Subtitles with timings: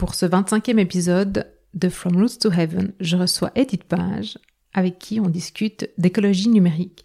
[0.00, 4.38] Pour ce 25e épisode de From Roots to Heaven, je reçois Edith Page,
[4.72, 7.04] avec qui on discute d'écologie numérique.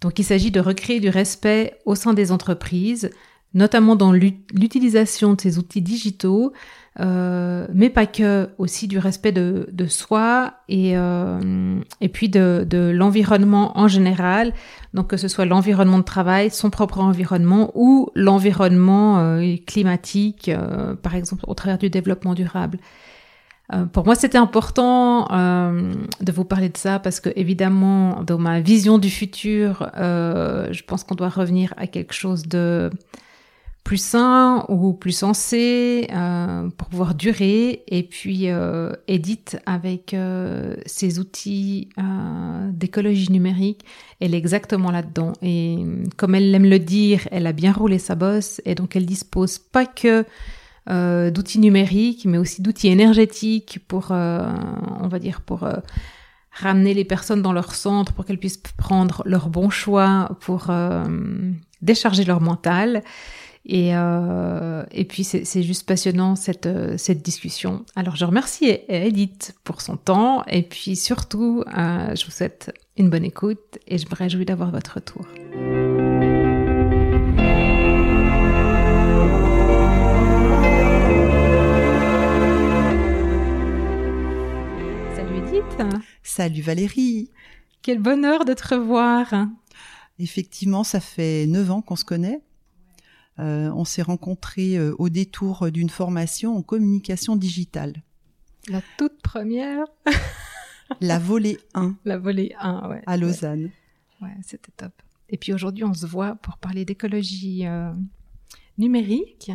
[0.00, 3.10] Donc il s'agit de recréer du respect au sein des entreprises,
[3.54, 6.52] notamment dans l'utilisation de ces outils digitaux,
[6.98, 12.66] euh, mais pas que, aussi du respect de, de soi et, euh, et puis de,
[12.68, 14.52] de l'environnement en général,
[14.92, 20.94] donc que ce soit l'environnement de travail, son propre environnement ou l'environnement euh, climatique, euh,
[20.94, 22.78] par exemple au travers du développement durable.
[23.72, 28.38] Euh, pour moi, c'était important euh, de vous parler de ça parce que, évidemment, dans
[28.38, 32.90] ma vision du futur, je pense qu'on doit revenir à quelque chose de
[33.84, 36.06] plus sain ou plus sensé
[36.76, 37.82] pour pouvoir durer.
[37.88, 38.46] Et puis,
[39.08, 40.14] Edith, avec
[40.86, 41.88] ses outils
[42.70, 43.84] d'écologie numérique,
[44.20, 45.32] elle est exactement là-dedans.
[45.42, 45.78] Et
[46.16, 49.58] comme elle aime le dire, elle a bien roulé sa bosse et donc elle dispose
[49.58, 50.24] pas que
[50.88, 54.50] euh, d'outils numériques, mais aussi d'outils énergétiques pour, euh,
[55.00, 55.74] on va dire, pour euh,
[56.50, 60.72] ramener les personnes dans leur centre, pour qu'elles puissent prendre leurs bons choix, pour
[61.82, 63.02] décharger leur mental.
[63.66, 67.84] Et, et puis c'est juste passionnant cette, cette discussion.
[67.94, 73.24] Alors je remercie Edith pour son temps et puis surtout je vous souhaite une bonne
[73.24, 75.26] écoute et je me réjouis d'avoir votre retour.
[86.22, 87.30] Salut Valérie.
[87.82, 89.46] Quel bonheur de te revoir.
[90.18, 92.40] Effectivement, ça fait neuf ans qu'on se connaît.
[93.40, 98.02] Euh, on s'est rencontrés euh, au détour d'une formation en communication digitale.
[98.68, 99.84] La toute première.
[101.00, 101.96] La volée 1.
[102.04, 103.02] La volée 1, ouais.
[103.06, 103.70] À Lausanne.
[104.20, 104.92] Ouais, c'était top.
[105.28, 107.92] Et puis aujourd'hui, on se voit pour parler d'écologie euh,
[108.78, 109.52] numérique.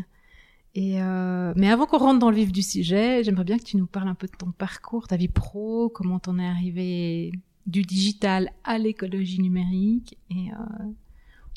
[0.73, 3.77] Et euh, mais avant qu'on rentre dans le vif du sujet, j'aimerais bien que tu
[3.77, 7.31] nous parles un peu de ton parcours, ta vie pro, comment t'en es arrivé
[7.65, 10.85] du digital à l'écologie numérique et euh,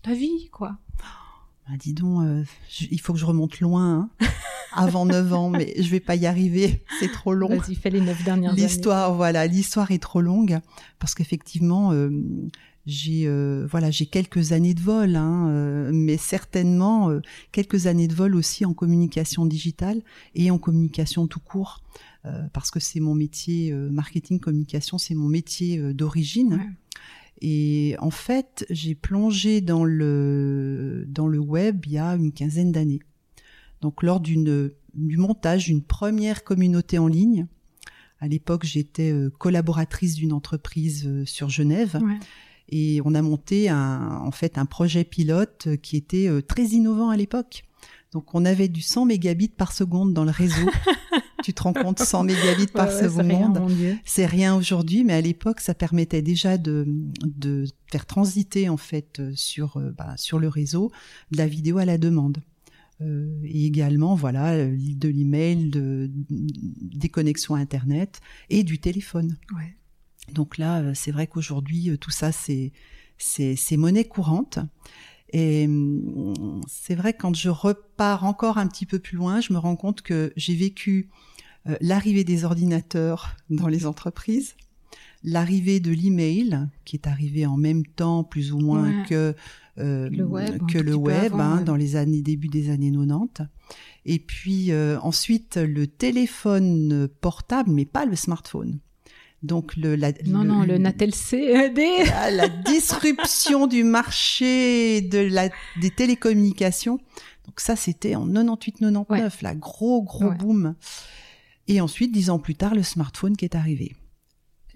[0.02, 0.78] ta vie, quoi.
[1.68, 2.44] Bah, dis donc, euh,
[2.90, 4.26] il faut que je remonte loin, hein,
[4.72, 7.48] avant 9 ans, mais je vais pas y arriver, c'est trop long.
[7.48, 8.62] Vas-y, fais les 9 dernières années.
[8.62, 10.60] L'histoire, voilà, l'histoire est trop longue,
[10.98, 12.08] parce qu'effectivement, euh,
[12.86, 17.10] j'ai euh, voilà j'ai quelques années de vol, hein, mais certainement
[17.52, 20.00] quelques années de vol aussi en communication digitale
[20.34, 21.82] et en communication tout court,
[22.54, 26.76] parce que c'est mon métier marketing communication, c'est mon métier d'origine.
[27.40, 32.72] Et en fait, j'ai plongé dans le dans le web il y a une quinzaine
[32.72, 33.00] d'années.
[33.80, 37.46] Donc lors d'une du montage d'une première communauté en ligne.
[38.20, 42.00] À l'époque, j'étais collaboratrice d'une entreprise sur Genève.
[42.02, 42.18] Ouais
[42.68, 47.10] et on a monté un, en fait un projet pilote qui était euh, très innovant
[47.10, 47.64] à l'époque.
[48.12, 50.68] Donc on avait du 100 mégabits par seconde dans le réseau.
[51.42, 53.60] tu te rends compte 100 mégabits par seconde,
[54.04, 56.86] c'est rien, aujourd'hui, mais à l'époque ça permettait déjà de,
[57.24, 60.90] de faire transiter en fait euh, sur euh, bah, sur le réseau
[61.30, 62.38] de la vidéo à la demande.
[63.00, 68.20] Euh, et également voilà de l'email, de, des connexions internet
[68.50, 69.36] et du téléphone.
[69.54, 69.76] Ouais.
[70.32, 72.72] Donc là, euh, c'est vrai qu'aujourd'hui, euh, tout ça, c'est
[73.20, 74.60] c'est monnaie courante.
[75.32, 79.58] Et hum, c'est vrai quand je repars encore un petit peu plus loin, je me
[79.58, 81.08] rends compte que j'ai vécu
[81.68, 84.56] euh, l'arrivée des ordinateurs dans les entreprises,
[85.22, 89.34] l'arrivée de l'email qui est arrivé en même temps plus ou moins que
[89.76, 93.46] le web, que le web hein, dans les années début des années 90.
[94.06, 94.72] Et puis
[95.02, 98.80] ensuite le téléphone portable, mais pas le smartphone.
[99.42, 101.70] Donc le la, non non le Natel C
[102.06, 105.48] la, la disruption du marché de la
[105.80, 106.98] des télécommunications.
[107.46, 110.74] Donc ça c'était en 98 99 la gros gros boom.
[111.68, 113.94] Et ensuite dix ans plus tard le smartphone qui est arrivé.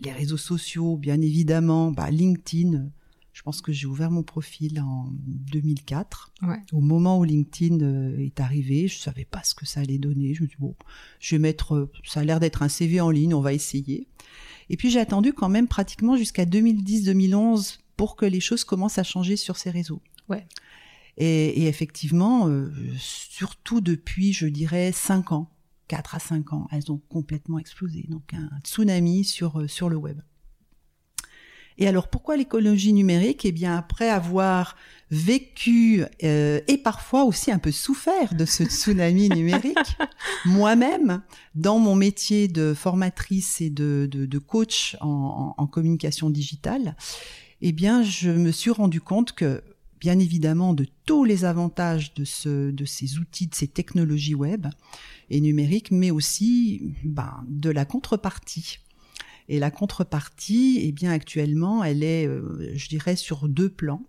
[0.00, 2.88] Les réseaux sociaux bien évidemment, bah, LinkedIn.
[3.32, 6.32] Je pense que j'ai ouvert mon profil en 2004.
[6.42, 6.58] Ouais.
[6.70, 10.34] Au moment où LinkedIn euh, est arrivé, je savais pas ce que ça allait donner.
[10.34, 10.76] Je me dis bon,
[11.18, 14.06] je vais mettre, euh, ça a l'air d'être un CV en ligne, on va essayer.
[14.72, 19.04] Et puis j'ai attendu quand même pratiquement jusqu'à 2010-2011 pour que les choses commencent à
[19.04, 20.00] changer sur ces réseaux.
[20.28, 20.46] Ouais.
[21.18, 25.50] Et, et effectivement, euh, surtout depuis, je dirais, 5 ans,
[25.88, 28.06] 4 à 5 ans, elles ont complètement explosé.
[28.08, 30.20] Donc un tsunami sur, euh, sur le web.
[31.78, 33.44] Et alors pourquoi l'écologie numérique?
[33.44, 34.76] Eh bien après avoir
[35.10, 39.96] vécu euh, et parfois aussi un peu souffert de ce tsunami numérique,
[40.46, 41.22] moi-même
[41.54, 46.96] dans mon métier de formatrice et de, de, de coach en, en, communication digitale,
[47.60, 49.62] eh bien je me suis rendu compte que
[50.00, 54.66] bien évidemment de tous les avantages de, ce, de ces outils, de ces technologies web
[55.30, 58.78] et numériques, mais aussi ben, de la contrepartie.
[59.52, 64.02] Et la contrepartie, eh bien actuellement, elle est, euh, je dirais, sur deux plans.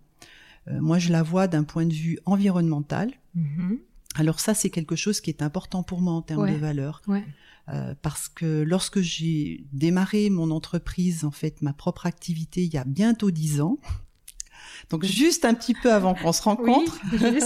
[0.68, 3.12] Euh, moi, je la vois d'un point de vue environnemental.
[3.34, 3.78] Mhm.
[4.14, 6.52] Alors ça, c'est quelque chose qui est important pour moi en termes Ouais.
[6.52, 7.02] de valeur.
[7.08, 7.22] Ouais.
[7.68, 12.78] Euh, parce que lorsque j'ai démarré mon entreprise, en fait, ma propre activité, il y
[12.78, 13.78] a bientôt dix ans,
[14.90, 17.40] donc juste un petit peu avant qu'on se rencontre, Oui,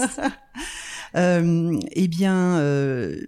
[1.16, 3.20] euh, eh bien, euh,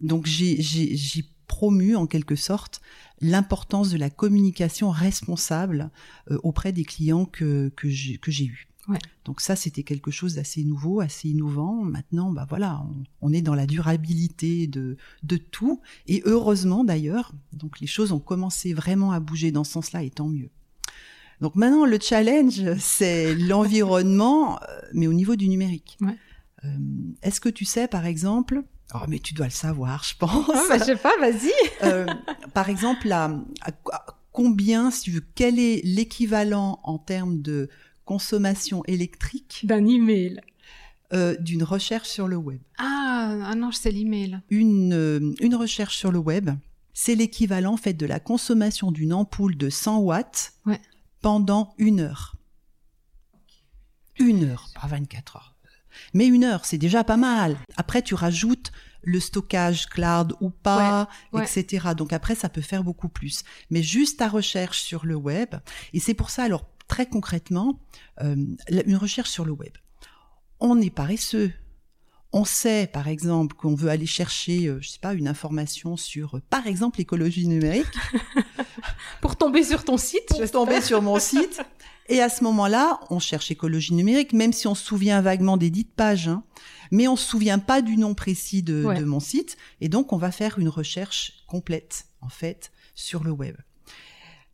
[0.00, 2.80] donc j'ai promu en quelque sorte
[3.20, 5.90] l'importance de la communication responsable
[6.30, 8.68] euh, auprès des clients que que j'ai eus.
[8.88, 8.98] Ouais.
[9.24, 11.82] Donc ça, c'était quelque chose d'assez nouveau, assez innovant.
[11.84, 17.32] Maintenant, bah voilà, on, on est dans la durabilité de de tout, et heureusement d'ailleurs.
[17.52, 20.50] Donc les choses ont commencé vraiment à bouger dans ce sens-là, et tant mieux.
[21.40, 25.96] Donc maintenant, le challenge, c'est l'environnement, euh, mais au niveau du numérique.
[26.00, 26.16] Ouais.
[26.64, 26.68] Euh,
[27.22, 28.62] Est-ce que tu sais, par exemple,
[28.94, 30.50] oh mais tu dois le savoir, je pense.
[30.52, 31.52] Ah, bah, je sais pas, vas-y.
[31.82, 32.06] Euh,
[32.52, 33.24] par exemple, à,
[33.62, 37.68] à- à combien, si tu veux, quel est l'équivalent en termes de
[38.04, 40.40] consommation électrique D'un email.
[41.12, 44.40] euh, d'une recherche sur le web Ah, ah non, c'est l'email.
[44.50, 46.50] une, euh, une recherche sur le web,
[46.92, 50.80] c'est l'équivalent en fait de la consommation d'une ampoule de 100 watts Ouais.
[51.20, 52.36] pendant une heure.
[54.18, 55.53] Une heure, pas 24 heures.
[56.12, 57.56] Mais une heure, c'est déjà pas mal.
[57.76, 61.46] Après, tu rajoutes le stockage cloud ou pas, Ouais, ouais.
[61.46, 61.88] etc.
[61.96, 63.42] Donc après, ça peut faire beaucoup plus.
[63.70, 65.54] Mais juste ta recherche sur le web,
[65.92, 67.80] et c'est pour ça, alors très concrètement,
[68.22, 68.36] euh,
[68.86, 69.72] une recherche sur le web.
[70.60, 71.52] On est paresseux.
[72.32, 76.36] On sait, par exemple, qu'on veut aller chercher, euh, je sais pas, une information sur,
[76.36, 77.86] euh, par exemple, l'écologie numérique,
[79.20, 81.62] Pour tomber sur ton site, pour tomber sur mon site.
[82.08, 85.70] Et à ce moment-là, on cherche écologie numérique, même si on se souvient vaguement des
[85.70, 86.44] dites pages, hein,
[86.90, 88.98] mais on se souvient pas du nom précis de, Ouais.
[88.98, 89.56] de mon site.
[89.80, 93.56] Et donc, on va faire une recherche complète, en fait, sur le web.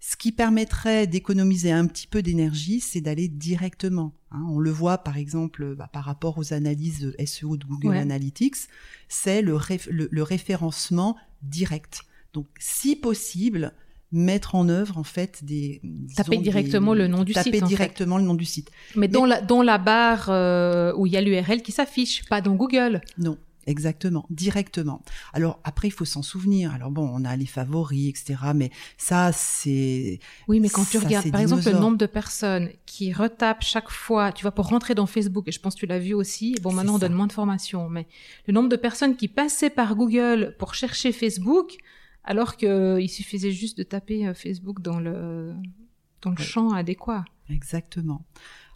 [0.02, 4.14] Ce qui permettrait d'économiser un petit peu d'énergie, c'est d'aller directement.
[4.30, 4.42] hein.
[4.48, 7.98] On le voit par exemple bah, par rapport aux analyses SEO de Google Ouais.
[7.98, 8.56] Analytics,
[9.08, 12.02] c'est le, réf- le- le référencement direct.
[12.32, 13.74] Donc, si possible,
[14.12, 15.80] mettre en œuvre en fait des
[16.16, 17.74] Taper directement le nom du taper site, en fait.
[17.74, 18.70] directement le nom du site.
[18.96, 22.40] Mais dans la, dans la barre euh, où il y a l'URL qui s'affiche, pas
[22.40, 23.00] dans Google.
[23.18, 25.02] Non, exactement, directement.
[25.32, 26.74] Alors après, il faut s'en souvenir.
[26.74, 28.36] Alors bon, on a les favoris, etc.
[28.54, 30.18] Mais ça, c'est
[30.48, 34.32] Oui, mais quand tu regardes, par exemple, le nombre de personnes qui retapent chaque fois,
[34.32, 36.72] tu vois, pour rentrer dans Facebook, et je pense que tu l'as vu aussi, bon,
[36.72, 37.06] maintenant on ça.
[37.06, 38.06] donne moins de formations, mais
[38.48, 41.76] le nombre de personnes qui passaient par Google pour chercher Facebook,
[42.24, 45.54] alors qu'il suffisait juste de taper euh, Facebook dans le,
[46.22, 46.44] dans le Ouais.
[46.44, 47.24] champ adéquat.
[47.48, 48.24] Exactement.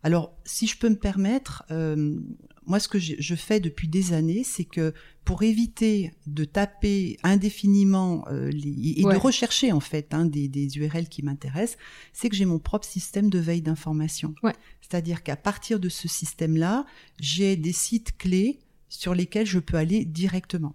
[0.02, 2.19] Alors, si je peux me permettre, euh,
[2.67, 4.93] moi, ce que je, je fais depuis des années, c'est que
[5.25, 9.14] pour éviter de taper indéfiniment euh, les- et Ouais.
[9.14, 11.79] de rechercher en fait hein, des, des URL qui m'intéressent,
[12.12, 14.35] c'est que j'ai mon propre système de veille d'information.
[14.43, 14.52] Ouais.
[14.82, 16.85] C'est-à-dire qu'à partir de ce système-là,
[17.20, 18.58] j'ai des sites clés
[18.90, 20.75] sur lesquels je peux aller directement.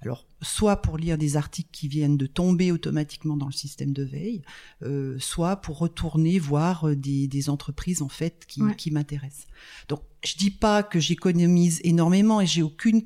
[0.00, 4.04] Alors, soit pour lire des articles qui viennent de tomber automatiquement dans le système de
[4.04, 4.42] veille,
[4.82, 8.76] euh, soit pour retourner voir euh, des, des entreprises en fait qui, Ouais.
[8.76, 9.46] qui m'intéressent.
[9.88, 13.02] Donc, je dis pas que j'économise énormément et j'ai aucune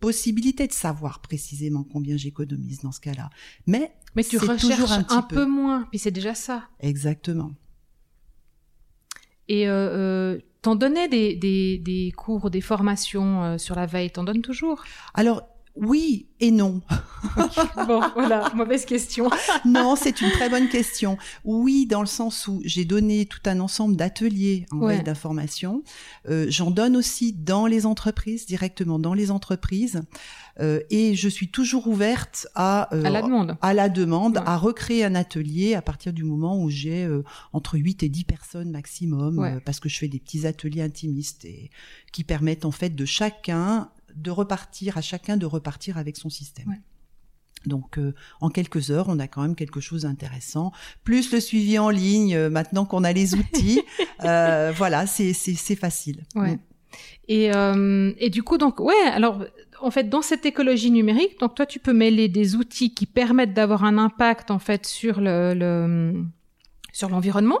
[0.00, 3.30] possibilité de savoir précisément combien j'économise dans ce cas-là.
[3.66, 5.36] Mais Mais tu recherches toujours un, peu.
[5.36, 5.46] peu.
[5.46, 6.64] moins, puis c'est déjà ça.
[6.80, 7.52] exactement.
[9.48, 14.42] Et euh, t'en donnais des, des, des cours, des formations sur la veille, t'en donnes
[14.42, 14.84] toujours?
[15.14, 15.42] Alors
[15.80, 16.80] oui et non.
[17.86, 19.28] Bon, voilà, mauvaise question.
[19.66, 21.18] non, c'est une très bonne question.
[21.44, 25.02] Oui, dans le sens où j'ai donné tout un ensemble d'ateliers en Ouais.
[25.02, 25.82] d'information.
[26.28, 30.00] Euh, J'en donne aussi dans les entreprises, directement dans les entreprises.
[30.60, 33.56] Euh, et je suis toujours ouverte à, euh, À la demande.
[33.62, 34.42] à la demande, Ouais.
[34.46, 37.22] à recréer un atelier à partir du moment où j'ai euh,
[37.52, 39.54] entre 8 et 10 personnes maximum, Ouais.
[39.56, 41.70] euh, parce que je fais des petits ateliers intimistes et
[42.12, 46.68] qui permettent en fait de chacun de repartir, à chacun de repartir avec son système.
[46.68, 46.80] Ouais.
[47.66, 50.72] Donc euh, en quelques heures, on a quand même quelque chose d'intéressant.
[51.04, 53.82] Plus le suivi en ligne, euh, maintenant qu'on a les outils,
[54.24, 55.34] euh, voilà, c'est
[55.76, 56.24] facile.
[56.34, 56.56] Ouais.
[56.56, 56.58] Mm.
[57.28, 57.50] Et,
[58.18, 59.44] et du coup, donc, ouais, alors,
[59.80, 63.54] en fait, dans cette écologie numérique, donc toi, tu peux mêler des outils qui permettent
[63.54, 66.24] d'avoir un impact, en fait, sur le, le
[66.92, 67.60] sur l'environnement?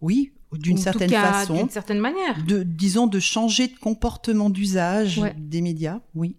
[0.00, 1.54] Oui, ou d'une certaine cas, façon.
[1.56, 2.42] D'une certaine manière.
[2.46, 5.34] de disons de changer de comportement d'usage Ouais.
[5.38, 6.36] des médias oui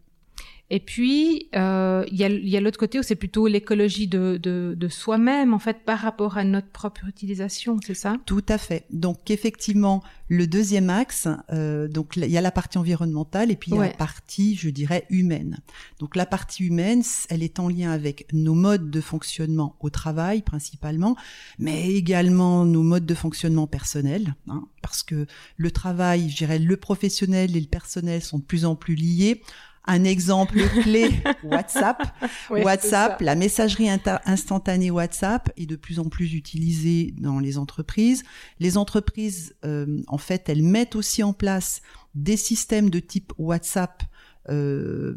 [0.71, 4.39] Et puis, euh, il y a, y a l'autre côté où c'est plutôt l'écologie de,
[4.41, 8.17] de, de soi-même, en fait, par rapport à notre propre utilisation, c'est ça?
[8.27, 8.85] Tout à fait.
[8.91, 13.71] Donc, effectivement, le deuxième axe, euh, donc il y a la partie environnementale et puis
[13.71, 15.57] il y a la partie, je dirais, humaine.
[15.99, 20.43] Donc, la partie humaine, elle est en lien avec nos modes de fonctionnement au travail,
[20.43, 21.15] principalement,
[21.57, 25.25] mais également nos modes de fonctionnement personnels, hein, parce que
[25.57, 29.41] le travail, je dirais, le professionnel et le personnel sont de plus en plus liés
[29.89, 31.09] un exemple clé,
[31.43, 32.01] WhatsApp.
[32.49, 33.89] WhatsApp, la messagerie
[34.25, 38.23] instantanée WhatsApp est de plus en plus utilisée dans les entreprises.
[38.59, 41.81] Les entreprises, euh, en fait, elles mettent aussi en place
[42.13, 44.03] des systèmes de type WhatsApp
[44.49, 45.15] euh,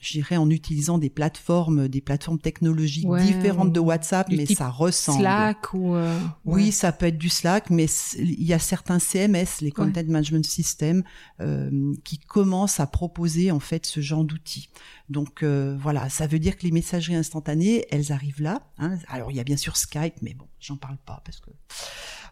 [0.00, 5.20] j'irais en utilisant des plateformes, des plateformes technologiques différentes de WhatsApp, mais ça ressemble.
[5.20, 7.86] Slack ou euh, oui, ça peut être du Slack, mais
[8.18, 11.02] il y a certains CMS, les Content Management Systems,
[11.40, 14.70] euh, qui commencent à proposer en fait ce genre d'outils.
[15.08, 18.62] Donc euh, voilà, ça veut dire que les messageries instantanées, elles arrivent là.
[18.78, 18.98] Hein.
[19.08, 21.50] Alors il y a bien sûr Skype, mais bon, j'en parle pas parce que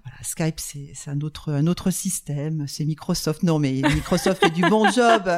[0.06, 2.66] voilà, Skype, c'est un autre, un autre système.
[2.68, 3.42] C'est Microsoft.
[3.42, 5.28] Non, mais Microsoft fait du bon job.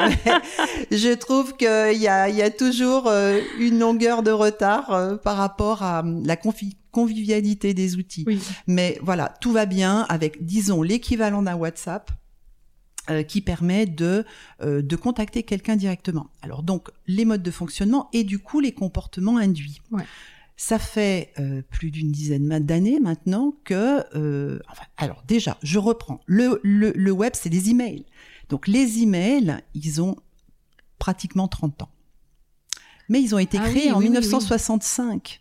[0.91, 1.67] Je trouve qu'il
[1.99, 6.01] y a, il y a toujours euh, une longueur de retard euh, par rapport à
[6.01, 6.37] hum, la
[6.93, 8.27] convivialité des outils.
[8.67, 12.11] Mais voilà, tout va bien avec, disons, l'équivalent d'un WhatsApp.
[13.11, 14.27] Euh, qui permet de
[14.63, 16.27] de contacter quelqu'un directement.
[16.43, 19.81] Alors donc les modes de fonctionnement et du coup les comportements induits.
[19.91, 20.05] Ouais.
[20.61, 26.21] Ça fait euh, plus d'une dizaine d'années maintenant que, euh, enfin, alors déjà, je reprends.
[26.27, 28.05] Le, le, le web, c'est des emails.
[28.49, 30.17] Donc les emails, ils ont
[30.99, 31.91] pratiquement 30 ans.
[33.09, 35.41] Mais ils ont été ah créés en 1965.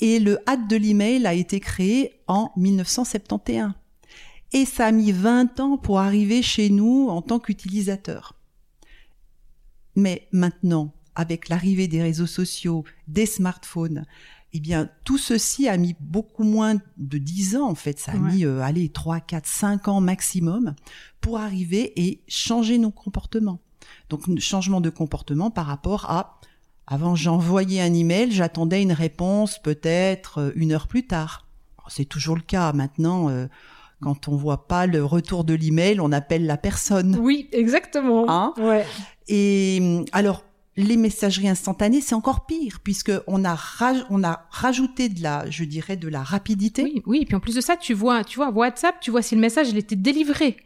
[0.00, 3.74] Et le hâte de l'email a été créé en 1971.
[4.52, 8.34] Et ça a mis 20 ans pour arriver chez nous en tant qu'utilisateur.
[9.94, 14.04] Mais maintenant, avec l'arrivée des réseaux sociaux, des smartphones,
[14.52, 18.00] eh bien, tout ceci a mis beaucoup moins de 10 ans, en fait.
[18.00, 20.74] Ça a mis, euh, allez, 3, 4, 5 ans maximum
[21.20, 23.60] pour arriver et changer nos comportements.
[24.08, 26.40] Donc, changement de comportement par rapport à,
[26.88, 31.46] avant, j'envoyais un email, j'attendais une réponse peut-être euh, une heure plus tard.
[31.88, 32.72] C'est toujours le cas.
[32.72, 33.46] Maintenant, euh,
[34.00, 37.16] quand on voit pas le retour de l'email, on appelle la personne.
[37.20, 38.24] Oui, exactement.
[38.28, 38.54] Hein?
[38.58, 38.84] Ouais.
[39.28, 40.44] Et alors,
[40.76, 43.58] les messageries instantanées, c'est encore pire puisque on a
[44.08, 46.82] on a rajouté de la, je dirais, de la rapidité.
[46.84, 47.18] Oui, oui.
[47.22, 49.40] Et puis en plus de ça, tu vois, tu vois, WhatsApp, tu vois si le
[49.40, 50.56] message il était délivré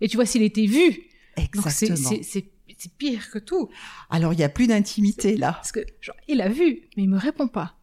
[0.00, 1.02] et tu vois s'il était vu.
[1.36, 2.10] Exactement.
[2.24, 3.68] C'est pire que tout.
[4.10, 5.52] Alors il y a plus d'intimité là.
[5.52, 7.76] Parce que genre, il a vu, mais il me répond pas.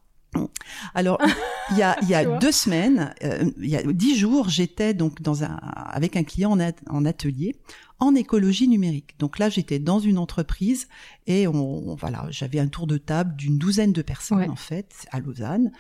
[0.94, 1.20] Alors,
[1.72, 4.94] il y a, il y a deux semaines, euh, il y a dix jours, j'étais
[4.94, 7.56] donc dans un, avec un client en, en, atelier
[8.00, 9.16] en écologie numérique.
[9.20, 10.88] Donc là, j'étais dans une entreprise
[11.28, 15.20] et on, voilà, j'avais un tour de table d'une douzaine de personnes en fait à
[15.20, 15.72] Lausanne.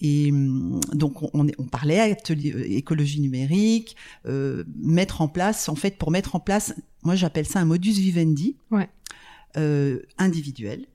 [0.00, 3.96] Et hum, donc on, on parlait atelier, euh, écologie numérique,
[4.26, 7.92] euh, mettre en place, en fait, pour mettre en place, moi j'appelle ça un modus
[7.92, 8.88] vivendi ouais.
[9.56, 10.86] euh, individuel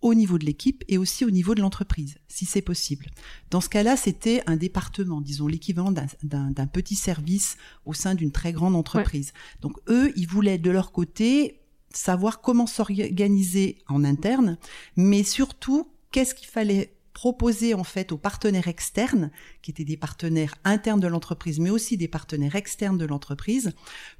[0.00, 3.06] au niveau de l'équipe et aussi au niveau de l'entreprise, si c'est possible.
[3.50, 8.52] Dans ce cas-là, c'était un département, disons l'équivalent d'un petit service au sein d'une très
[8.52, 9.32] grande entreprise.
[9.60, 11.60] Donc eux, ils voulaient de leur côté
[11.92, 14.58] savoir comment s'organiser en interne,
[14.96, 20.54] mais surtout qu'est-ce qu'il fallait proposer en fait aux partenaires externes, qui étaient des partenaires
[20.62, 23.72] internes de l'entreprise, mais aussi des partenaires externes de l'entreprise,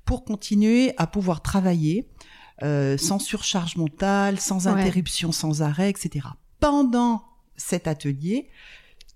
[0.05, 2.09] pour continuer à pouvoir travailler
[2.63, 6.27] euh, sans surcharge mentale, sans interruption, sans arrêt, etc.
[6.61, 7.23] Pendant
[7.57, 8.49] cet atelier,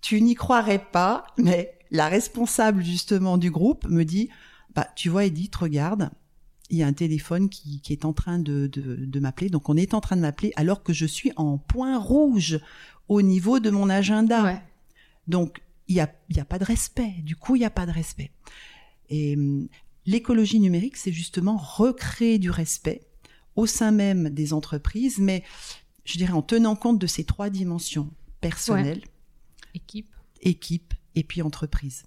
[0.00, 4.28] tu n'y croirais pas, mais la responsable justement du groupe me dit,
[4.74, 6.10] bah tu vois Edith, regarde,
[6.70, 9.50] il y a un téléphone qui, qui est en train de, de, de m'appeler.
[9.50, 12.60] Donc on est en train de m'appeler alors que je suis en point rouge
[13.08, 14.62] au niveau de mon agenda.
[15.26, 17.14] Donc il y a, y a pas de respect.
[17.22, 18.30] Du coup, il n'y a pas de respect.
[19.10, 19.68] Et hum,
[20.06, 23.02] l'écologie numérique, c'est justement recréer du respect
[23.56, 25.42] au sein même des entreprises, mais
[26.04, 29.02] je dirais en tenant compte de ces trois dimensions personnelles,
[29.74, 32.04] équipe, équipe et puis entreprise.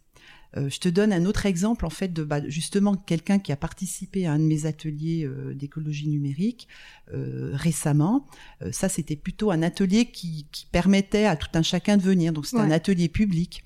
[0.58, 3.58] Euh, je te donne un autre exemple en fait de bah, justement quelqu'un qui a
[3.58, 6.68] participé à un de mes ateliers euh, d'écologie numérique
[7.14, 8.28] euh, récemment.
[8.72, 12.46] ça c'était plutôt un atelier qui, qui, permettait à tout un chacun de venir, donc
[12.46, 13.64] c'était un atelier public.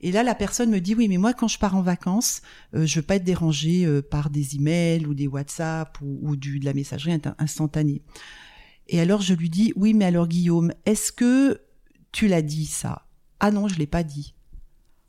[0.00, 2.42] Et là, la personne me dit oui, mais moi, quand je pars en vacances,
[2.74, 6.36] euh, je veux pas être dérangée euh, par des emails ou des WhatsApp ou, ou
[6.36, 8.02] du, de la messagerie instantanée.
[8.88, 11.60] Et alors, je lui dis oui, mais alors Guillaume, est-ce que
[12.12, 13.06] tu l'as dit ça?
[13.38, 14.34] Ah non, je l'ai pas dit.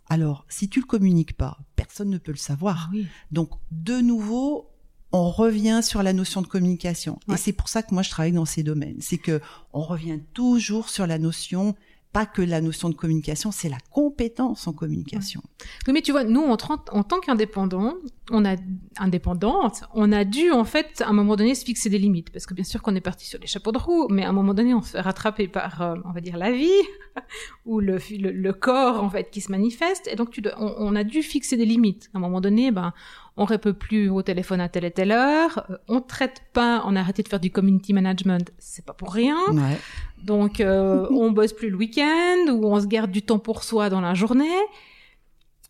[0.08, 2.92] Alors, si tu le communiques pas, personne ne peut le savoir.
[2.94, 2.98] Ah
[3.32, 4.70] Donc, de nouveau,
[5.14, 7.20] on revient sur la notion de communication.
[7.32, 8.98] Et c'est pour ça que moi je travaille dans ces domaines.
[9.00, 9.42] C'est que
[9.74, 11.76] on revient toujours sur la notion
[12.14, 15.42] pas que la notion de communication, c'est la compétence en communication.
[15.88, 16.58] Oui, mais tu vois, nous, en,
[16.92, 17.96] en tant qu'indépendants,
[18.32, 18.56] on a
[18.98, 22.46] indépendante, on a dû en fait à un moment donné se fixer des limites, parce
[22.46, 24.54] que bien sûr qu'on est parti sur les chapeaux de roue, mais à un moment
[24.54, 26.70] donné, on se fait rattraper par, euh, on va dire, la vie
[27.66, 31.04] ou le, le, corps en fait qui se manifeste, et donc tu on, on, a
[31.04, 32.10] dû fixer des limites.
[32.14, 32.94] À un moment donné, ben
[33.38, 36.96] on répond plus au téléphone à telle et telle heure, euh, on traite pas, on
[36.96, 39.38] a arrêté de faire du community management, c'est pas pour rien.
[39.52, 39.78] Ouais.
[40.24, 43.90] Donc euh, on bosse plus le week-end ou on se garde du temps pour soi
[43.90, 44.60] dans la journée.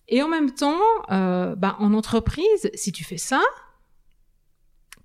[0.07, 0.81] Et en même temps,
[1.11, 3.41] euh, bah, en entreprise, si tu fais ça,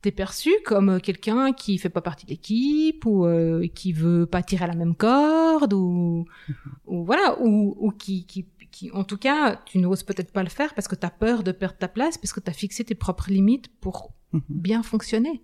[0.03, 4.43] t'es perçu comme quelqu'un qui fait pas partie de l'équipe ou euh, qui veut pas
[4.43, 6.27] tirer à la même corde ou,
[6.87, 8.47] ou voilà ou, ou qui, qui
[8.93, 11.53] en tout cas, tu n'oses peut-être pas le faire parce que tu as peur de
[11.53, 14.43] perdre ta place, parce que tu as fixé tes propres limites pour mhm.
[14.49, 15.43] bien fonctionner.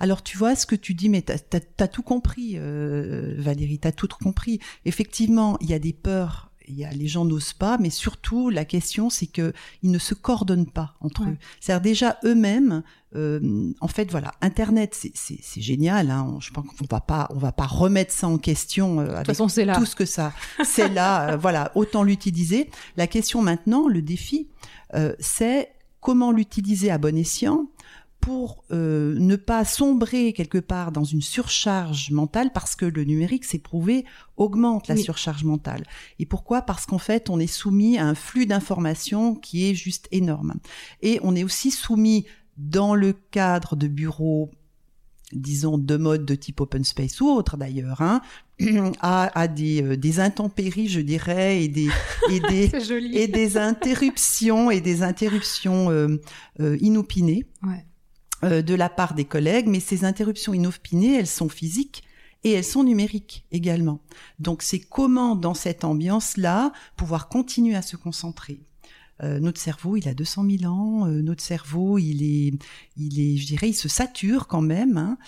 [0.00, 3.88] Alors tu vois ce que tu dis, mais tu as, tout compris, euh, Valérie, tu
[3.88, 4.60] as tout compris.
[4.84, 8.64] Effectivement, il y a des peurs y a, les gens n'osent pas, mais surtout la
[8.64, 11.36] question c'est que ils ne se coordonnent pas entre eux.
[11.60, 12.82] C'est-à-dire déjà eux-mêmes.
[13.14, 16.10] Euh, en fait, voilà, Internet, c'est génial.
[16.10, 19.26] Hein, je pense qu'on va pas, on va pas remettre ça en question euh, avec
[19.26, 19.76] façon, là.
[19.76, 20.32] tout ce que ça,
[20.64, 21.06] c'est là.
[21.26, 22.68] Euh, voilà, autant l'utiliser.
[22.96, 24.48] La question maintenant, le défi,
[24.94, 25.70] euh, c'est
[26.00, 27.66] comment l'utiliser à bon escient
[28.26, 33.44] pour euh, ne pas sombrer quelque part dans une surcharge mentale, parce que le numérique,
[33.44, 34.04] c'est prouvé,
[34.36, 35.84] augmente la surcharge mentale.
[36.18, 36.62] Et pourquoi?
[36.62, 40.54] Parce qu'en fait, on est soumis à un flux d'informations qui est juste énorme.
[41.02, 44.50] Et on est aussi soumis dans le cadre de bureaux
[45.32, 48.22] disons de mode de type open space ou autre d'ailleurs hein,
[49.00, 51.88] à, à des, euh, des intempéries je dirais et des
[52.30, 52.70] et des
[53.12, 56.20] et des interruptions et des interruptions euh,
[56.60, 57.84] euh inopinées ouais.
[58.44, 62.02] Euh, de la part des collègues, mais ces interruptions inopinées, elles sont physiques
[62.44, 64.00] et elles sont numériques également.
[64.38, 68.60] Donc c'est comment dans cette ambiance-là pouvoir continuer à se concentrer?
[69.22, 71.06] Euh, notre cerveau, il a 200 000 ans.
[71.06, 72.52] Euh, notre cerveau, il est,
[72.96, 74.96] il est, je dirais, il se sature quand même.
[74.96, 75.18] Hein.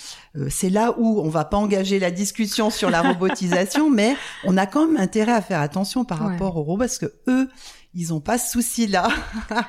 [0.50, 4.66] c'est là où on va pas engager la discussion sur la robotisation, mais on a
[4.66, 7.48] quand même intérêt à faire attention par rapport aux robots parce que eux,
[7.94, 9.08] ils ont pas ce souci-là.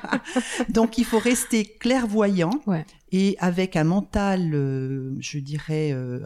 [0.68, 2.60] Donc il faut rester clairvoyant
[3.12, 6.20] et avec un mental, euh, je dirais, euh,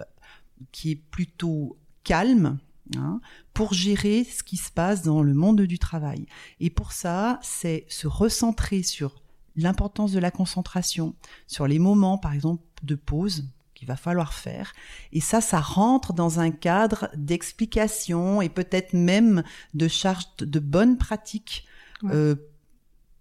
[0.73, 2.59] qui est plutôt calme.
[2.97, 3.23] Hein,
[3.55, 6.27] pour gérer ce qui se passe dans le monde du travail.
[6.61, 9.23] Et pour ça, c'est se recentrer sur
[9.57, 11.15] l'importance de la concentration,
[11.47, 14.75] sur les moments, par exemple, de pause qu'il va falloir faire.
[15.13, 20.99] Et ça, ça rentre dans un cadre d'explication et peut-être même de charge de bonnes
[20.99, 21.65] pratiques
[22.05, 22.35] euh,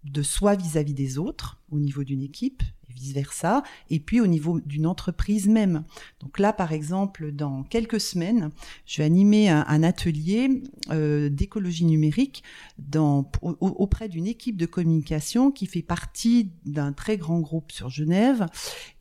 [0.04, 2.64] de soi vis-à-vis des autres, au niveau d'une équipe,
[2.96, 5.84] vice-versa, et puis au niveau d'une entreprise même.
[6.20, 8.52] Donc là, par exemple, dans quelques semaines,
[8.86, 12.44] je vais animer un, atelier euh, d'écologie numérique
[12.78, 18.46] dans, auprès d'une équipe de communication qui fait partie d'un très grand groupe sur Genève,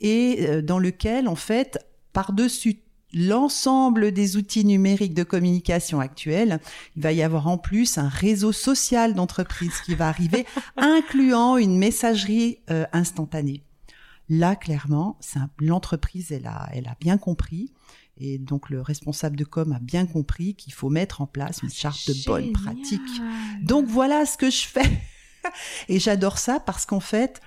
[0.00, 1.78] et euh, dans lequel, en fait,
[2.12, 6.60] par-dessus l'ensemble des outils numériques de communication actuels,
[6.96, 11.76] il va y avoir en plus un réseau social d'entreprises qui va arriver, incluant une
[11.78, 13.62] messagerie euh, instantanée.
[14.28, 15.18] Là, clairement,
[15.58, 17.72] l'entreprise, elle a, elle a bien compris.
[18.18, 21.70] Et donc le responsable de com a bien compris qu'il faut mettre en place une
[21.70, 23.00] charte de bonnes pratiques.
[23.62, 25.00] Donc voilà ce que je fais.
[25.88, 27.40] Et j'adore ça parce qu'en fait,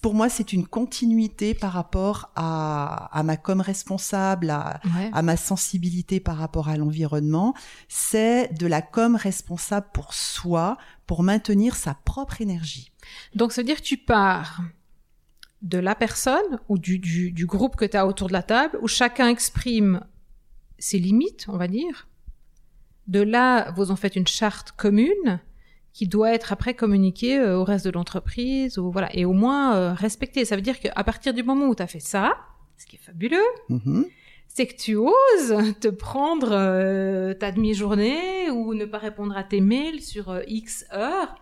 [0.00, 4.80] pour moi, c'est une continuité par rapport à, à ma com responsable, à,
[5.12, 7.54] à, ma sensibilité par rapport à l'environnement.
[7.88, 10.76] C'est de la com responsable pour soi,
[11.06, 12.92] pour maintenir sa propre énergie.
[13.34, 14.60] Donc, se dire tu pars
[15.62, 18.78] de la personne ou du, du, du groupe que tu as autour de la table,
[18.82, 20.04] où chacun exprime
[20.78, 22.08] ses limites, on va dire.
[23.06, 25.40] De là, vous en faites une charte commune
[25.92, 29.74] qui doit être après communiqué euh, au reste de l'entreprise ou voilà et au moins
[29.74, 30.44] euh, respecté.
[30.44, 32.36] Ça veut dire qu'à partir du moment où tu as fait ça,
[32.76, 34.06] ce qui est fabuleux, mm-hmm.
[34.48, 39.60] c'est que tu oses te prendre euh, ta demi-journée ou ne pas répondre à tes
[39.60, 41.34] mails sur X heures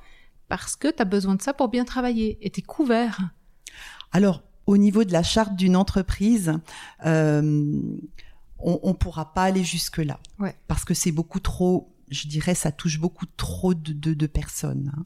[0.48, 3.20] parce que tu as besoin de ça pour bien travailler et tu es couvert.
[4.12, 6.52] Alors, au niveau de la charte d'une entreprise,
[7.04, 8.00] on,
[8.58, 10.54] on pourra pas aller jusque là ouais.
[10.66, 14.92] parce que c'est beaucoup trop je dirais, ça touche beaucoup trop de, de, de personnes.
[14.96, 15.02] Hein.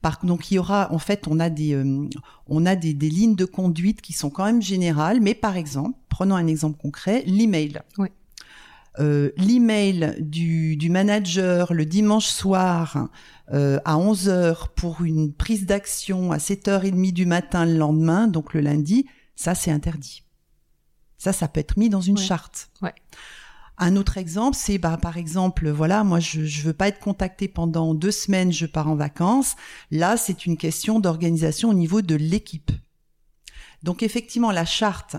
[0.00, 2.08] Par, donc il y aura, en fait, on a des, euh,
[2.46, 5.98] on a des, des, lignes de conduite qui sont quand même générales, mais par exemple,
[6.08, 7.80] prenons un exemple concret, l'email.
[7.98, 8.08] Oui.
[9.00, 13.08] Euh, l'email du, du, manager le dimanche soir
[13.52, 18.60] euh, à 11h pour une prise d'action à 7h30 du matin le lendemain, donc le
[18.60, 19.06] lundi,
[19.36, 20.24] Ça, c'est interdit.
[21.16, 22.24] Ça, ça peut être mis dans une Ouais.
[22.24, 22.70] charte.
[22.82, 22.94] Ouais.
[23.78, 27.46] Un autre exemple, c'est bah, par exemple, voilà, moi je je veux pas être contacté
[27.46, 29.54] pendant deux semaines, je pars en vacances.
[29.92, 32.72] Là, c'est une question d'organisation au niveau de l'équipe.
[33.84, 35.16] Donc effectivement, la charte,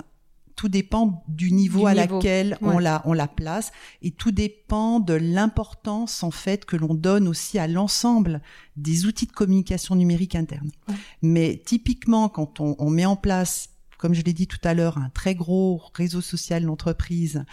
[0.60, 4.32] tout dépend du niveau Du à niveau, laquelle on la on la place, et tout
[4.32, 8.42] dépend de l'importance en fait que l'on donne aussi à l'ensemble
[8.76, 10.70] des outils de communication numérique interne.
[10.90, 10.96] Ouais.
[11.22, 14.98] Mais typiquement, quand on, on met en place comme je l'ai dit tout à l'heure,
[14.98, 17.44] un très gros réseau social d'entreprise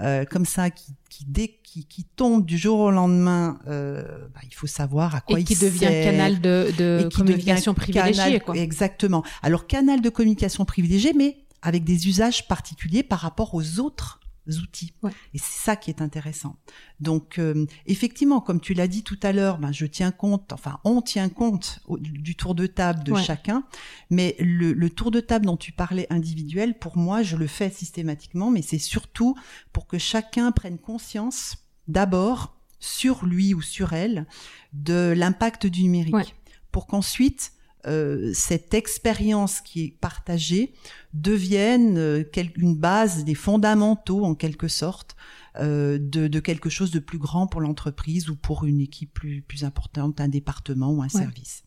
[0.00, 4.02] euh, comme ça qui qui, dé- qui qui tombe du jour au lendemain, euh,
[4.34, 7.16] bah, il faut savoir à quoi Et il qui devient canal de, de et qui
[7.16, 8.56] communication devient privilégiée, canal- quoi.
[8.56, 9.22] Exactement.
[9.42, 14.20] Alors canal de communication privilégié, mais avec des usages particuliers par rapport aux autres
[14.62, 14.92] outils.
[15.02, 15.10] Ouais.
[15.32, 16.56] Et c'est ça qui est intéressant.
[17.00, 20.80] Donc euh, effectivement, comme tu l'as dit tout à l'heure, ben, je tiens compte, enfin
[20.84, 23.22] on tient compte au- du tour de table de Ouais.
[23.22, 23.64] chacun,
[24.10, 27.70] mais le, le tour de table dont tu parlais individuel, pour moi, je le fais
[27.70, 29.34] systématiquement, mais c'est surtout
[29.72, 31.56] pour que chacun prenne conscience
[31.88, 34.26] d'abord sur lui ou sur elle
[34.74, 36.26] de l'impact du numérique, Ouais.
[36.70, 37.53] pour qu'ensuite
[37.86, 40.72] euh, cette expérience qui est partagée
[41.12, 42.24] devienne euh,
[42.56, 45.16] une base, des fondamentaux en quelque sorte
[45.60, 49.42] euh, de, de quelque chose de plus grand pour l'entreprise ou pour une équipe plus,
[49.42, 51.62] plus importante, un département ou un service.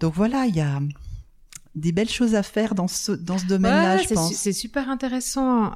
[0.00, 0.80] Donc voilà, il y a
[1.74, 4.28] des belles choses à faire dans ce, dans ce domaine-là, Ouais, je c'est pense.
[4.30, 5.72] su- c'est super intéressant.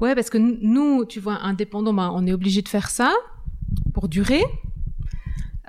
[0.00, 3.14] Ouais, parce que nous, tu vois, indépendants, ben, on est obligé de faire ça
[3.94, 4.42] pour durer.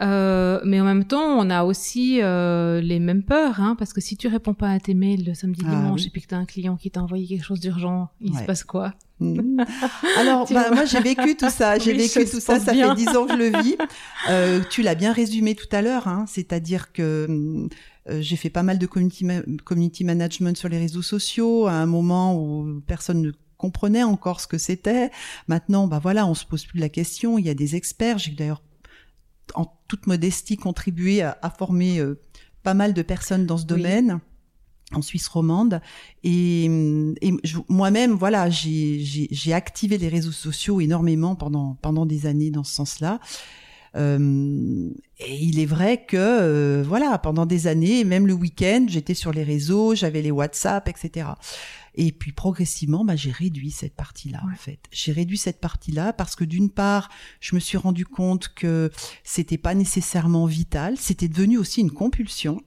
[0.01, 4.01] Euh, mais en même temps, on a aussi euh, les mêmes peurs, hein, parce que
[4.01, 6.07] si tu réponds pas à tes mails le samedi, Ah, dimanche, oui.
[6.07, 8.43] et puis que tu as un client qui t'a envoyé quelque chose d'urgent, il se
[8.43, 8.93] passe quoi?
[9.19, 9.63] Mhm.
[10.17, 11.77] Alors, bah, moi, j'ai vécu tout ça.
[11.79, 12.59] J'ai Oui, vécu tout ça.
[12.59, 13.75] Ça fait dix ans que je le vis.
[14.29, 16.07] Euh, tu l'as bien résumé tout à l'heure.
[16.07, 17.67] Hein, C'est-à-dire que hum,
[18.09, 21.73] euh, j'ai fait pas mal de community, ma- community management sur les réseaux sociaux à
[21.73, 25.11] un moment où personne ne comprenait encore ce que c'était.
[25.49, 27.37] Maintenant, bah voilà, on se pose plus la question.
[27.37, 28.17] Il y a des experts.
[28.17, 28.61] J'ai d'ailleurs,
[29.55, 32.19] en toute modestie, contribué à, à former euh,
[32.63, 34.19] pas mal de personnes dans ce domaine
[34.93, 35.81] en Suisse romande.
[36.23, 36.69] Et,
[37.69, 43.19] moi-même, voilà, j'ai activé les réseaux sociaux énormément pendant pendant des années dans ce sens-là.
[43.95, 49.13] Euh, et il est vrai que euh, voilà, pendant des années, même le week-end, j'étais
[49.13, 51.27] sur les réseaux, j'avais les WhatsApp, etc.
[51.95, 54.53] Et puis progressivement, bah, j'ai réduit cette partie-là Ouais.
[54.53, 54.79] en fait.
[54.91, 58.89] J'ai réduit cette partie-là parce que d'une part, je me suis rendu compte que
[59.23, 62.61] c'était pas nécessairement vital, c'était devenu aussi une compulsion.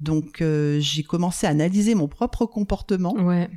[0.00, 3.48] Donc euh, j'ai commencé à analyser mon propre comportement Ouais.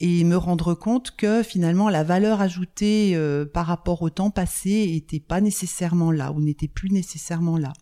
[0.00, 4.90] et me rendre compte que finalement la valeur ajoutée euh, par rapport au temps passé
[4.94, 7.72] était pas nécessairement là ou n'était plus nécessairement là.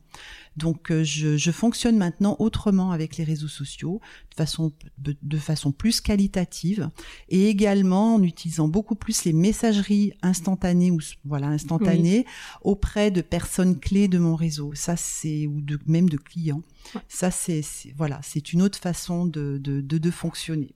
[0.57, 5.39] Donc euh, je, je fonctionne maintenant autrement avec les réseaux sociaux, de façon de, de
[5.39, 6.91] façon plus qualitative
[7.29, 12.27] et également en utilisant beaucoup plus les messageries instantanées ou voilà instantanées
[12.63, 14.73] auprès de personnes clés de mon réseau.
[14.75, 16.63] Ça c'est ou de même de clients.
[16.95, 17.01] Ouais.
[17.09, 17.63] Ça c'est
[17.97, 20.75] voilà c'est une autre façon de de, de, de fonctionner.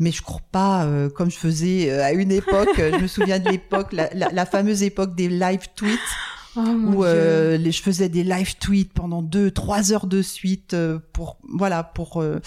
[0.00, 2.68] Mais je crois pas euh, comme je faisais euh, à une époque.
[2.76, 6.00] je me souviens de l'époque, la, la, la fameuse époque des live tweets
[6.56, 10.74] Oh, où euh, les, je faisais des live tweets pendant deux, trois heures de suite
[10.74, 12.40] euh, pour voilà pour euh,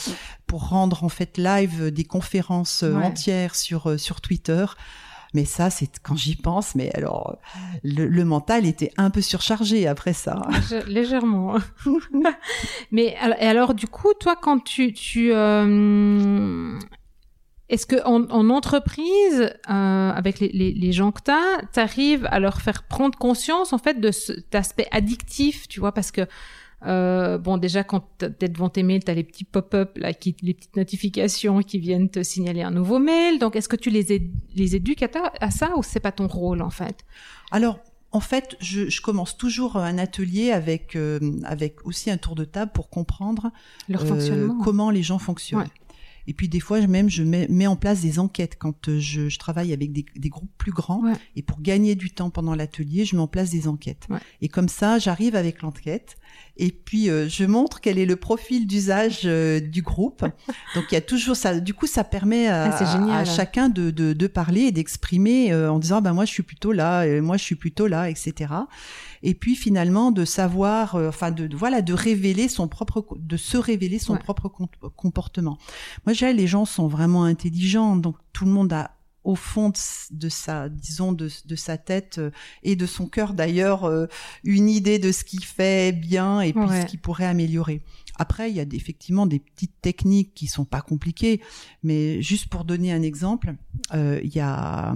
[0.45, 3.03] pour rendre en fait live des conférences euh, Ouais.
[3.05, 4.65] entières sur sur Twitter.
[5.33, 6.73] Mais ça, c'est quand j'y pense.
[6.73, 7.37] Mais alors,
[7.83, 10.41] le, le mental était un peu surchargé après ça.
[10.49, 11.57] Légè- Légèrement.
[12.91, 13.07] Mais
[13.39, 16.79] et alors, du coup, toi, quand tu, tu euh,
[17.69, 22.39] est-ce que en, en entreprise, euh, avec les, les, les gens que t'as, t'arrives à
[22.39, 26.21] leur faire prendre conscience en fait de cet aspect addictif, tu vois, parce que
[26.85, 30.53] euh, bon, déjà quand t'es devant tes mails, t'as les petits pop-up là, qui, les
[30.53, 33.39] petites notifications qui viennent te signaler un nouveau mail.
[33.39, 36.11] Donc, est-ce que tu les, é- les éduques à, ta- à ça ou c'est pas
[36.11, 37.03] ton rôle en fait?
[37.51, 37.79] Alors,
[38.11, 42.45] en fait, je, je commence toujours un atelier avec euh, avec aussi un tour de
[42.45, 43.51] table pour comprendre
[43.89, 44.57] Leur euh, fonctionnement.
[44.63, 45.61] comment les gens fonctionnent.
[45.61, 45.67] Ouais.
[46.27, 48.99] Et puis des fois, je- même, je mets, mets en place des enquêtes quand euh,
[48.99, 51.01] je, je travaille avec des, des groupes plus grands.
[51.03, 51.13] Ouais.
[51.35, 54.05] Et pour gagner du temps pendant l'atelier, je mets en place des enquêtes.
[54.09, 54.19] Ouais.
[54.41, 56.17] Et comme ça, j'arrive avec l'enquête.
[56.57, 60.21] Et puis, euh, je montre quel est le profil d'usage euh, du groupe.
[60.75, 61.59] Donc, il y a toujours ça.
[61.59, 63.17] Du coup, ça permet à, Ah, génial.
[63.17, 66.43] à chacun de, de, de parler et d'exprimer euh, en disant, bah, moi, je suis
[66.43, 68.53] plutôt là, moi, je suis plutôt là, etc
[69.23, 73.37] et puis finalement de savoir, euh, enfin de, de- voilà, de révéler son propre, de
[73.37, 74.19] se révéler son Ouais.
[74.19, 75.57] propre com- comportement.
[76.05, 78.91] Moi, dirais, les gens sont vraiment intelligents, donc tout le monde a
[79.23, 79.73] au fond
[80.11, 82.31] de, sa, disons, de, de sa tête euh,
[82.63, 84.05] et de son cœur d'ailleurs, euh,
[84.45, 86.81] une idée de ce qu'il fait bien et puis Ouais.
[86.83, 87.81] ce qu'il pourrait améliorer.
[88.17, 91.41] Après, il y a effectivement des petites techniques qui sont pas compliquées,
[91.83, 93.55] mais juste pour donner un exemple,
[93.93, 94.95] euh, il y a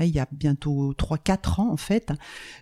[0.00, 2.12] il y a bientôt 3-4 ans en fait,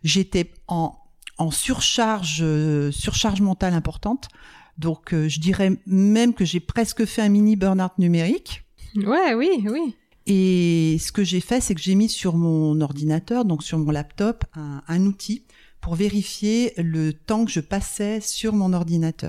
[0.02, 0.98] j'étais en
[1.36, 4.28] en surcharge euh, surcharge mentale importante.
[4.78, 8.64] Donc euh, je dirais même que j'ai presque fait un mini burn-out numérique.
[8.96, 9.96] Ouais, oui, oui.
[10.26, 13.90] Et ce que j'ai fait, c'est que j'ai mis sur mon ordinateur, donc sur mon
[13.90, 15.44] laptop, un, un outil
[15.84, 19.28] pour vérifier le temps que je passais sur mon ordinateur.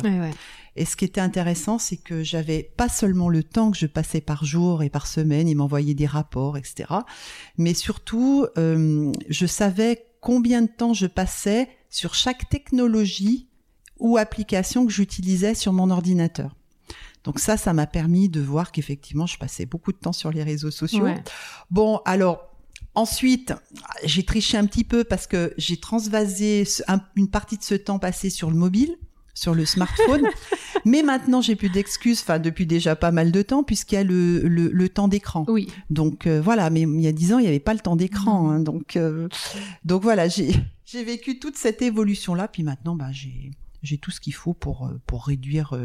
[0.78, 4.22] Et ce qui était intéressant, c'est que j'avais pas seulement le temps que je passais
[4.22, 6.86] par jour et par semaine, il m'envoyait des rapports, etc.
[7.58, 13.50] Mais surtout, euh, je savais combien de temps je passais sur chaque technologie
[14.00, 16.56] ou application que j'utilisais sur mon ordinateur.
[17.26, 20.44] Donc ça, ça m'a permis de voir qu'effectivement, je passais beaucoup de temps sur les
[20.44, 21.08] réseaux sociaux.
[21.70, 22.55] Bon, alors
[22.96, 23.54] Ensuite,
[24.06, 26.64] j'ai triché un petit peu parce que j'ai transvasé
[27.16, 28.98] une partie de ce temps passé sur le mobile,
[29.34, 30.24] sur le smartphone.
[30.86, 34.04] Mais maintenant, j'ai plus d'excuses, enfin depuis déjà pas mal de temps, puisqu'il y a
[34.04, 35.46] le, le, temps d'écran.
[35.48, 35.68] Oui.
[35.90, 37.96] Donc euh, voilà, mais il y a dix ans, il n'y avait pas le temps
[37.96, 38.52] d'écran.
[38.52, 39.28] Hein, donc euh,
[39.84, 40.52] donc voilà, j'ai
[40.86, 44.54] j'ai vécu toute cette évolution là, puis maintenant, bah j'ai j'ai tout ce qu'il faut
[44.54, 45.76] pour euh, pour réduire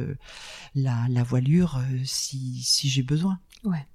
[0.74, 3.38] la, la voilure si si j'ai besoin.
[3.64, 3.86] Ouais.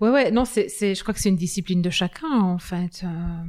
[0.00, 3.02] Ouais, ouais, non, c'est, c'est, je crois que c'est une discipline de chacun, en fait.
[3.04, 3.44] Euh.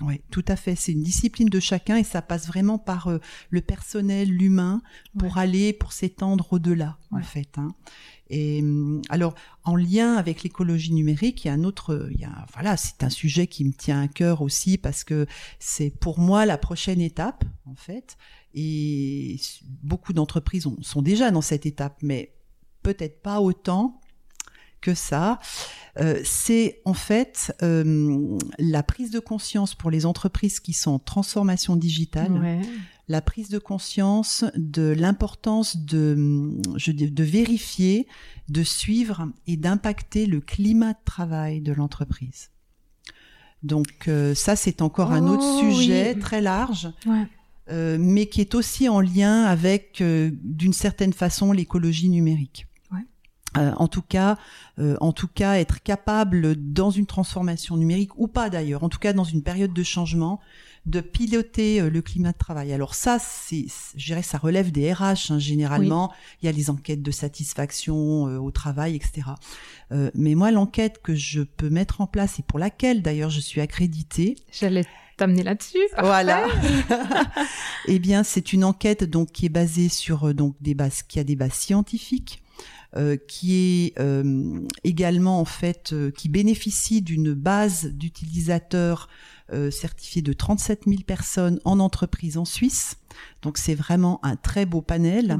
[0.00, 0.74] Oui, tout à fait.
[0.74, 3.18] C'est une discipline de chacun et ça passe vraiment par euh,
[3.50, 4.82] le personnel, l'humain,
[5.18, 7.56] pour aller, pour s'étendre au-delà, en fait.
[7.56, 7.74] Hein.
[8.28, 9.34] Et hum, alors,
[9.64, 13.04] en lien avec l'écologie numérique, il y a un autre, il y a, voilà, c'est
[13.04, 15.26] un sujet qui me tient à cœur aussi parce que
[15.58, 18.16] c'est pour moi la prochaine étape, en fait.
[18.54, 19.38] Et
[19.82, 22.34] beaucoup d'entreprises sont déjà dans cette étape, mais
[22.82, 24.00] peut-être pas autant
[24.82, 25.38] que ça.
[26.00, 30.98] Euh, c'est en fait euh, la prise de conscience pour les entreprises qui sont en
[30.98, 32.62] transformation digitale,
[33.08, 38.06] la prise de conscience de l'importance de, je, de vérifier,
[38.48, 42.50] de suivre et d'impacter le climat de travail de l'entreprise.
[43.62, 46.90] Donc euh, ça, c'est encore un autre oh, sujet très large.
[47.70, 52.66] mais qui est aussi en lien avec, d'une certaine façon, l'écologie numérique.
[53.58, 54.38] Euh, en tout cas,
[54.78, 58.98] euh, en tout cas, être capable dans une transformation numérique ou pas d'ailleurs, en tout
[58.98, 60.40] cas dans une période de changement,
[60.86, 62.72] de piloter euh, le climat de travail.
[62.72, 66.12] Alors ça, c'est, je dirais, ça relève des RH hein, généralement.
[66.40, 69.22] Il y a les enquêtes de satisfaction au travail, etc.
[70.14, 73.60] mais moi, l'enquête que je peux mettre en place et pour laquelle d'ailleurs je suis
[73.60, 74.86] accréditée, j'allais
[75.18, 75.78] t'amener là-dessus.
[75.98, 76.46] Voilà.
[77.86, 81.24] eh bien, c'est une enquête donc qui est basée sur donc des bases, qui a
[81.24, 82.41] des bases scientifiques
[82.94, 89.08] euh, qui est euh, également en fait euh, qui bénéficie d'une base d'utilisateurs
[89.70, 92.96] certifiés de 37 000 personnes en entreprise en Suisse.
[93.42, 95.36] Donc c'est vraiment un très beau panel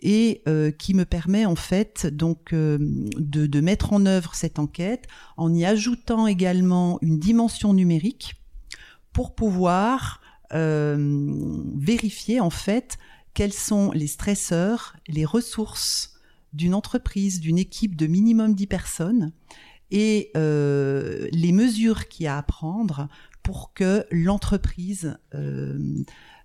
[0.00, 0.42] et
[0.80, 3.06] qui me permet en fait donc de,
[3.46, 8.34] de, mettre en œuvre cette enquête en y ajoutant également une dimension numérique
[9.12, 12.98] pour pouvoir vérifier en fait
[13.32, 16.11] quels sont les stresseurs, les ressources
[16.52, 19.32] d'une entreprise, d'une équipe de minimum 10 personnes
[19.92, 23.08] et euh, les mesures qu'il y a à prendre
[23.42, 25.78] pour que l'entreprise euh,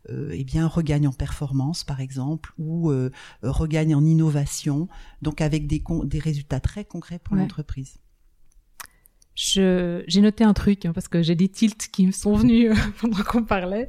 [0.09, 2.91] euh, eh bien regagne en performance par exemple ou
[3.41, 4.89] regagne en innovation
[5.21, 7.97] donc avec des, des résultats très concrets pour l'entreprise.
[9.35, 13.23] J'ai noté un truc hein, parce que j'ai des tilts qui me sont venus pendant
[13.23, 13.87] qu'on parlait.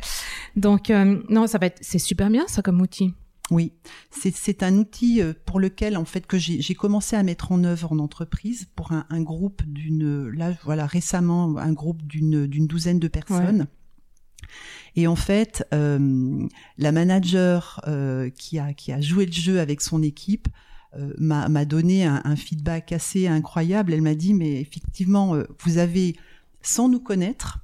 [0.54, 3.14] Donc non, ça va être c'est super bien ça comme outil.
[3.50, 3.72] Oui,
[4.10, 7.92] c'est un outil euh, pour lequel en fait que j'ai commencé à mettre en œuvre
[7.92, 12.98] en entreprise pour un, un groupe d'une là voilà récemment un groupe d'une d'une douzaine
[12.98, 13.66] de personnes.
[14.96, 19.80] Et en fait, euh, la manager euh, qui a qui a joué le jeu avec
[19.80, 20.48] son équipe
[20.96, 23.92] euh, m'a donné un, un, feedback assez incroyable.
[23.92, 26.16] Elle m'a dit mais effectivement euh, vous avez
[26.62, 27.60] sans nous connaître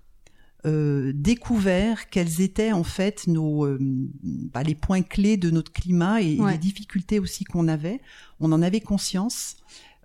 [0.66, 6.22] euh, découvert quels étaient en fait nos euh, bah, les points clés de notre climat
[6.22, 8.00] et, les difficultés aussi qu'on avait.
[8.40, 9.56] On en avait conscience,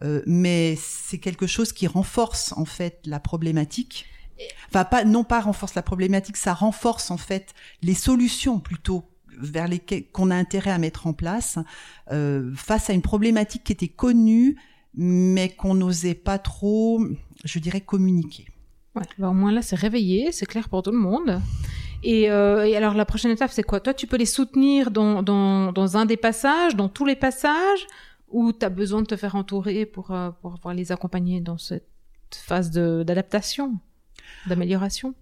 [0.01, 4.05] euh, mais c'est quelque chose qui renforce en fait la problématique.
[4.67, 9.05] Enfin, pas non pas renforce la problématique, ça renforce en fait les solutions plutôt
[9.37, 11.57] vers lesquelles qu'on a intérêt à mettre en place
[12.55, 14.57] face à une problématique qui était connue
[14.93, 17.01] mais qu'on n'osait pas trop,
[17.45, 18.47] je dirais, communiquer.
[18.99, 21.41] Ouais, bah, au moins là, c'est réveillé, c'est clair pour tout le monde.
[22.03, 23.79] Et, euh, et, alors la prochaine étape, c'est quoi?
[23.79, 27.87] Toi, tu peux les soutenir dans, dans, dans, un des passages, dans tous les passages,
[28.29, 31.57] ou tu as besoin de te faire entourer pour, euh, pour pouvoir les accompagner dans
[31.57, 31.87] cette
[32.33, 33.77] phase d'adaptation,
[34.47, 35.13] d'amélioration?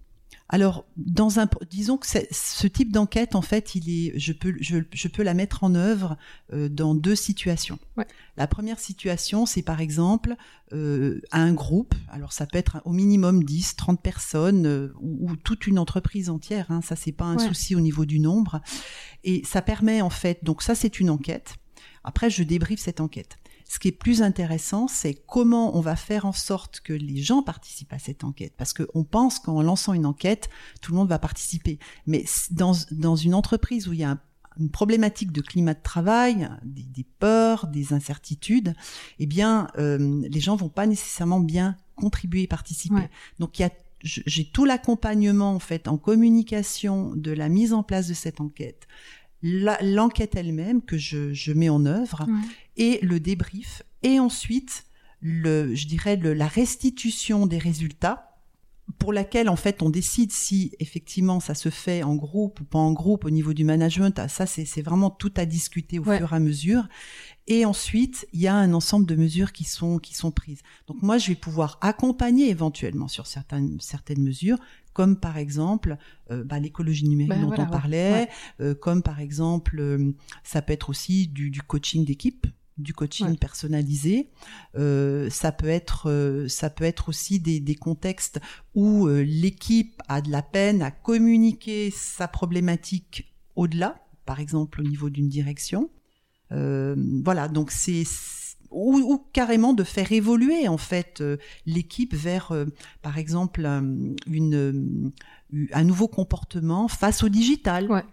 [0.50, 4.78] Alors, dans un, disons que ce type d'enquête, en fait, il est, je peux, je,
[4.90, 6.16] je peux la mettre en œuvre
[6.54, 7.78] euh, dans deux situations.
[7.98, 8.06] Ouais.
[8.38, 10.36] La première situation, c'est par exemple
[10.72, 11.94] euh, un groupe.
[12.10, 16.30] Alors, ça peut être au minimum 10, 30 personnes euh, ou, ou, toute une entreprise
[16.30, 16.70] entière.
[16.70, 17.46] Hein, ça, c'est pas un Ouais.
[17.46, 18.62] souci au niveau du nombre.
[19.24, 20.42] Et ça permet en fait.
[20.44, 21.56] Donc, ça, c'est une enquête.
[22.04, 23.36] Après, je débriefe cette enquête.
[23.68, 27.42] Ce qui est plus intéressant, c'est comment on va faire en sorte que les gens
[27.42, 28.54] participent à cette enquête.
[28.56, 30.48] Parce qu'on pense qu'en lançant une enquête,
[30.80, 31.78] tout le monde va participer.
[32.06, 34.20] Mais dans, dans une entreprise où il y a un-
[34.58, 38.74] une problématique de climat de travail, des, des peurs, des incertitudes,
[39.20, 42.94] eh bien, euh, les gens vont pas nécessairement bien contribuer et participer.
[42.96, 43.10] Ouais.
[43.38, 43.70] Donc, il y a
[44.04, 48.86] j'ai tout l'accompagnement en fait en communication de la mise en place de cette enquête,
[49.42, 52.34] l'enquête elle-même que je, je mets en œuvre Ouais.
[52.78, 54.84] Et le débrief et ensuite
[55.20, 58.24] le je dirais le- la restitution des résultats
[58.98, 62.78] pour laquelle en fait on décide si effectivement ça se fait en groupe ou pas
[62.78, 64.18] en groupe au niveau du management.
[64.18, 66.16] Ah, ça c'est vraiment tout à discuter au Ouais.
[66.18, 66.88] fur et à mesure.
[67.48, 70.62] Et ensuite il y a un ensemble de mesures qui sont qui sont prises.
[70.86, 74.58] Donc moi je vais pouvoir accompagner éventuellement sur certaines certaines mesures
[74.94, 75.98] comme par exemple
[76.30, 78.28] euh, bah, l'écologie numérique Ben dont voilà, on parlait Ouais.
[78.60, 80.12] euh, comme par exemple euh,
[80.44, 82.46] ça peut être aussi du, du coaching d'équipe
[82.78, 83.36] du coaching Ouais.
[83.36, 84.30] personnalisé
[84.76, 88.40] euh, ça peut être euh, ça peut être aussi des, des contextes
[88.74, 94.84] où euh, l'équipe a de la peine à communiquer sa problématique au-delà par exemple au
[94.84, 95.90] niveau d'une direction
[96.50, 98.04] Euh, voilà donc c'est
[98.70, 101.36] ou, ou carrément de faire évoluer en fait euh,
[101.66, 102.64] l'équipe vers euh,
[103.02, 105.12] par exemple un- une
[105.72, 108.04] un nouveau comportement face au digital Ouais.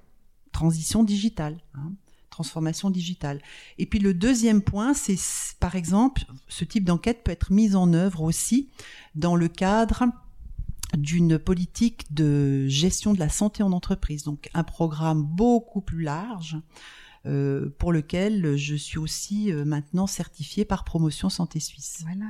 [0.51, 1.91] transition digitale hein,
[2.36, 3.39] transformation digitale.
[3.78, 5.17] Et puis le deuxième point c'est
[5.62, 8.69] par exemple ce type d'enquête peut être mise en œuvre aussi
[9.15, 10.04] dans le cadre
[10.98, 14.24] d'une politique de gestion de la santé en entreprise.
[14.24, 16.58] Donc un programme beaucoup plus large
[17.26, 22.04] euh, pour lequel je suis aussi euh, maintenant certifiée par Promotion Santé Suisse.
[22.04, 22.30] Voilà.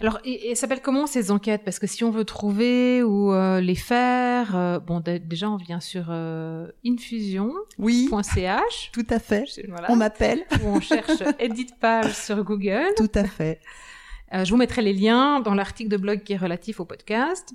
[0.00, 1.62] Alors, et, et s'appelle comment ces enquêtes?
[1.64, 5.80] Parce que si on veut trouver ou euh, les faire, euh, bon, déjà on vient
[5.80, 7.52] sur euh, infusion.ch.
[7.78, 8.08] Oui,
[8.92, 9.44] tout à fait.
[9.68, 9.90] Voilà.
[9.90, 10.44] On m'appelle.
[10.62, 12.88] Ou on cherche Edith Page sur Google.
[12.96, 13.60] Tout à fait.
[14.34, 17.54] Euh, je vous mettrai les liens dans l'article de blog qui est relatif au podcast.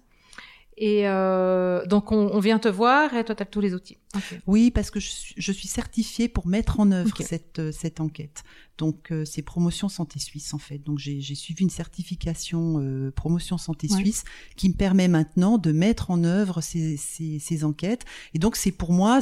[0.77, 3.97] Et euh, donc on, on vient te voir et toi tu as tous les outils.
[4.47, 7.99] Oui, parce que je suis, je suis certifiée pour mettre en œuvre cette, euh, cette
[7.99, 8.43] enquête.
[8.77, 10.79] Donc, euh, c'est Promotion Santé Suisse, en fait.
[10.79, 13.97] Donc, j'ai suivi une certification euh, Promotion Santé Ouais.
[13.97, 14.23] Suisse
[14.55, 18.05] qui me permet maintenant de mettre en œuvre ces, ces, ces enquêtes.
[18.33, 19.19] Et donc, c'est pour moi,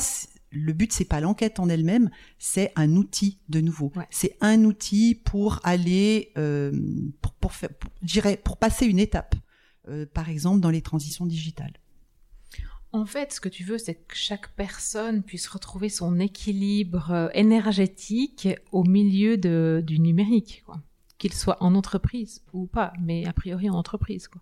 [0.52, 3.92] le but, c'est pas l'enquête en elle-même, c'est un outil de nouveau.
[3.96, 4.08] Ouais.
[4.10, 6.72] C'est un outil pour aller, euh,
[7.22, 7.92] pour, pour, faire, pour,
[8.44, 9.36] pour passer une étape.
[9.88, 11.74] Euh, par exemple, dans les transitions digitales.
[12.94, 17.30] En fait, ce que tu veux, c'est que chaque personne puisse retrouver son équilibre euh,
[17.34, 20.82] énergétique au milieu du numérique, quoi.
[21.22, 24.42] Qu'il soit en entreprise ou pas, mais a priori en entreprise, quoi.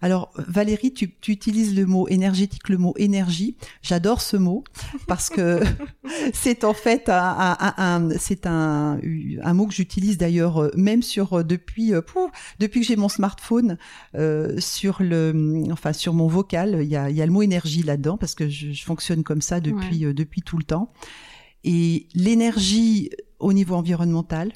[0.00, 3.56] Alors Valérie, tu, tu utilises le mot énergétique, le mot énergie.
[3.82, 4.64] J'adore ce mot
[5.06, 5.60] parce que
[6.32, 8.98] c'est en fait un, un- un- un- c'est un,
[9.42, 12.96] un mot que j'utilise d'ailleurs euh, même sur euh, depuis euh, pouf, depuis que j'ai
[12.96, 13.76] mon smartphone
[14.14, 17.82] euh, sur le enfin sur mon vocal il y a, y a le mot énergie
[17.82, 20.90] là-dedans parce que je, je fonctionne comme ça depuis euh, depuis tout le temps
[21.64, 24.52] et l'énergie au niveau environnemental,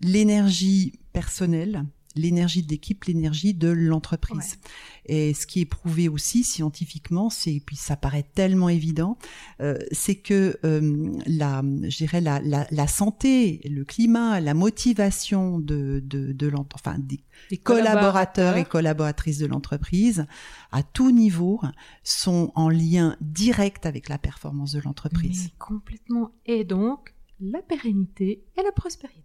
[0.00, 1.84] l'énergie personnelle,
[2.14, 4.58] l'énergie de l'équipe, l'énergie de l'entreprise.
[5.06, 9.18] Et ce qui est prouvé aussi scientifiquement, c'est et puis ça paraît tellement évident,
[9.60, 15.60] euh, c'est que euh, la, je dirais la, la, la santé, le climat, la motivation
[15.60, 20.26] de de, de l'ent- enfin des Des collaborateurs et collaboratrices de l'entreprise
[20.72, 21.60] à tout niveau
[22.02, 25.50] sont en lien direct avec la performance de l'entreprise.
[25.58, 26.32] Complètement.
[26.46, 29.22] Et donc, la pérennité et la prospérité.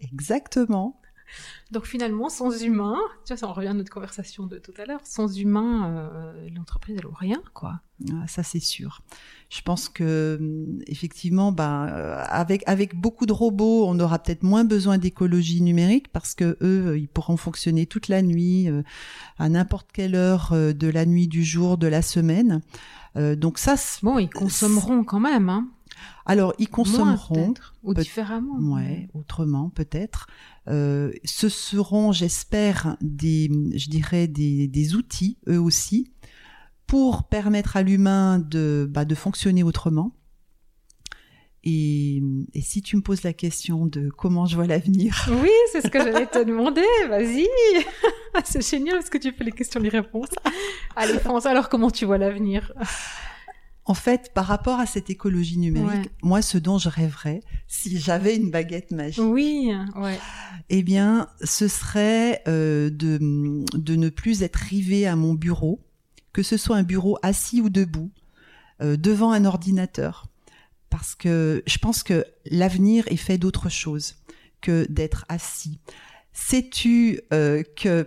[0.00, 1.00] Exactement.
[1.70, 4.86] Donc finalement, sans humain, tu vois, ça en revient à notre conversation de tout à
[4.86, 7.80] l'heure, sans humain, euh, l'entreprise, elle vaut rien, quoi.
[8.12, 9.02] Ah, ça c'est sûr.
[9.50, 14.64] Je pense que hum, effectivement, euh, avec avec beaucoup de robots, on aura peut-être moins
[14.64, 18.82] besoin d'écologie numérique parce que eux, euh, ils pourront fonctionner toute la nuit, euh,
[19.38, 22.62] à n'importe quelle heure euh, de la nuit, du jour, de la semaine.
[23.16, 25.66] Donc ça, Bon, ils consommeront quand même, hein.
[26.26, 28.58] Alors ils consommeront, ou peut- différemment.
[28.74, 30.26] ouais, autrement peut-être.
[30.68, 36.12] Euh, ce seront, j'espère, des, je dirais, des, des outils, eux aussi,
[36.86, 40.14] pour permettre à l'humain de, bah, de fonctionner autrement
[41.64, 42.22] Et,
[42.54, 45.28] et, si tu me poses la question de comment je vois l'avenir.
[45.42, 46.84] Oui, c'est ce que j'allais te demander.
[47.08, 47.46] Vas-y.
[48.44, 50.28] c'est génial parce que tu fais les questions, les réponses?
[50.96, 52.72] Allez, France, alors comment tu vois l'avenir?
[53.88, 58.36] En fait, par rapport à cette écologie numérique, moi, ce dont je rêverais, si j'avais
[58.36, 59.24] une baguette magique.
[59.24, 60.18] Oui, ouais.
[60.68, 63.18] Eh bien, ce serait euh, de,
[63.74, 65.80] de ne plus être rivé à mon bureau,
[66.32, 68.10] que ce soit un bureau assis ou debout,
[68.82, 70.28] euh, devant un ordinateur
[70.90, 74.16] parce que je pense que l'avenir est fait d'autre chose
[74.60, 75.78] que d'être assis.
[76.32, 78.06] Sais-tu euh, que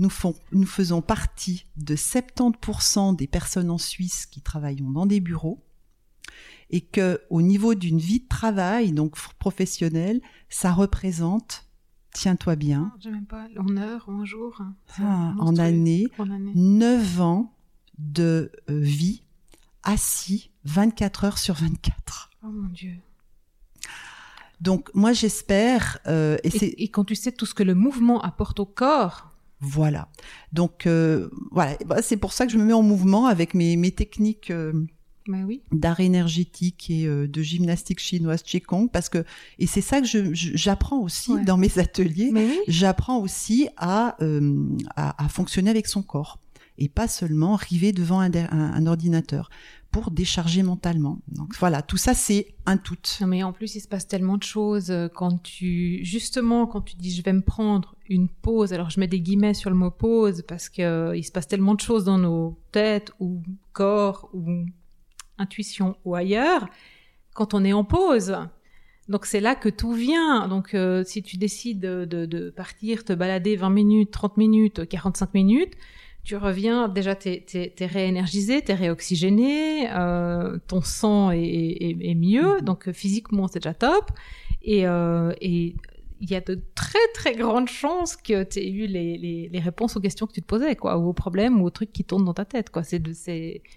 [0.00, 0.10] nous,
[0.52, 5.62] nous, faisons partie de 70% des personnes en Suisse qui travaillent dans des bureaux
[6.70, 11.66] et que au niveau d'une vie de travail, donc professionnelle, ça représente,
[12.12, 14.62] tiens-toi bien, même pas, en heures, en jours,
[14.98, 16.06] ah, en année,
[16.54, 17.54] 9 ans
[17.98, 19.22] de euh, vie
[19.82, 22.30] assis 24 heures sur 24.
[22.42, 22.96] Oh mon Dieu.
[24.60, 28.60] Donc moi j'espère euh, et, et, quand tu sais tout ce que le mouvement apporte
[28.60, 29.29] au corps.
[29.60, 30.08] Voilà.
[30.52, 33.76] Donc euh, voilà, bah, c'est pour ça que je me mets en mouvement avec mes,
[33.76, 34.72] mes techniques euh,
[35.26, 35.62] bah oui.
[35.70, 39.24] d'art énergétique et euh, de gymnastique chinoise Qigong parce que
[39.58, 42.30] et c'est ça que je, j'apprends aussi dans mes ateliers.
[42.34, 42.58] Oui.
[42.68, 44.16] J'apprends aussi à,
[44.96, 46.38] à, à fonctionner avec son corps
[46.80, 49.50] et pas seulement river devant un, un, ordinateur
[49.90, 51.20] pour décharger mentalement.
[51.28, 52.96] Donc voilà, tout ça c'est un tout.
[53.20, 56.82] Non mais en plus il se passe tellement de choses euh, quand tu justement quand
[56.82, 58.72] tu dis je vais me prendre une pause.
[58.72, 61.48] Alors je mets des guillemets sur le mot pause parce que euh, il se passe
[61.48, 64.64] tellement de choses dans nos têtes ou corps ou
[65.38, 66.68] intuition ou ailleurs
[67.34, 68.36] quand on est en pause.
[69.08, 70.46] Donc c'est là que tout vient.
[70.46, 75.74] Donc euh, si tu décides de, partir, te balader 20 minutes, 30 minutes, 45 minutes,
[76.22, 82.64] tu reviens, déjà, t'es es, réénergisé, t'es réoxygéné, euh, ton sang est, est, mieux, mm-hmm.
[82.64, 84.10] donc physiquement, c'est déjà top.
[84.62, 85.76] Et, euh, et
[86.20, 89.58] il y a de très très grandes chances que tu aies eu les, les, les,
[89.58, 92.04] réponses aux questions que tu te posais, quoi, ou aux problèmes ou aux trucs qui
[92.04, 92.82] tournent dans ta tête, quoi.
[92.84, 93.00] C'est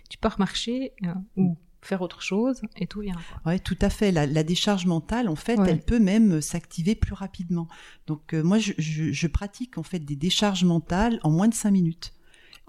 [0.09, 3.15] tu pars marcher euh, ou faire autre chose et tout vient.
[3.45, 4.11] Ouais, tout à fait.
[4.11, 7.67] La, la décharge mentale, en fait, elle peut même s'activer plus rapidement.
[8.07, 11.53] Donc euh, moi, je, je, je, pratique en fait des décharges mentales en moins de
[11.53, 12.13] cinq minutes.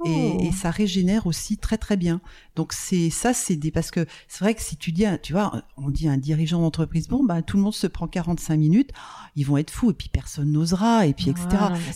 [0.05, 0.53] Et, et, oh.
[0.53, 2.21] ça régénère aussi très très bien.
[2.57, 5.63] Donc c'est ça, c'est des parce que c'est vrai que si tu dis, tu vois,
[5.77, 8.91] on dit un dirigeant d'entreprise, bon bah tout le monde se prend 45 minutes,
[9.37, 11.47] ils vont être fous et puis personne n'osera et puis etc.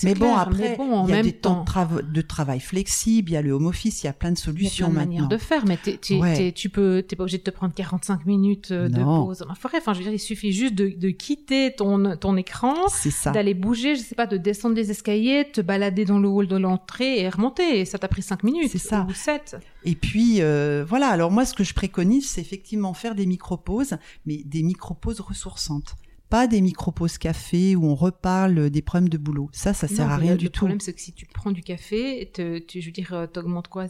[0.04, 1.64] mais, bon après, bon, il y a des temps,
[2.02, 4.88] de, travail flexible, il y a le home office, il y a plein de solutions
[4.88, 5.78] il y a plein de de faire, mais
[6.52, 9.44] tu peux, t'es pas obligé de te prendre 45 minutes euh, de pause.
[9.48, 12.74] Enfin, enfin, je veux dire, il suffit juste de, de quitter ton ton écran,
[13.32, 16.56] d'aller bouger, je sais pas, de descendre des escaliers, te balader dans le hall de
[16.56, 19.06] l'entrée et remonter ça t'a pris cinq minutes c'est ça.
[19.08, 19.56] ou sept.
[19.84, 23.96] Et puis euh, voilà, alors moi ce que je préconise, c'est effectivement faire des micro-pauses,
[24.26, 25.96] mais des micro-pauses ressourçantes
[26.28, 29.48] pas des micro-pauses café où on reparle des problèmes de boulot.
[29.52, 30.66] Ça, ça sert à rien du tout.
[30.66, 33.26] Le problème, c'est que si tu prends du café, te, tu, je veux dire, euh,
[33.26, 33.86] t'augmentes quoi?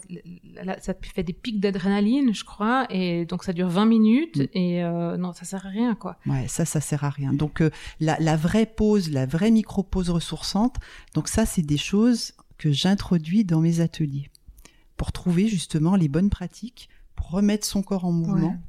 [0.81, 4.47] Ça te fait des pics d'adrénaline, je crois, et donc ça dure 20 minutes, mm.
[4.55, 6.17] et euh, non, ça sert à rien, quoi.
[6.27, 7.33] Ouais, ça, ça sert à rien.
[7.33, 7.63] Donc
[8.01, 10.77] la, la vraie pause, la vraie micro-pause ressourçante,
[11.15, 14.31] donc ça, c'est des choses que j'introduis dans mes ateliers
[14.97, 18.61] pour trouver justement les bonnes pratiques, pour remettre son corps en mouvement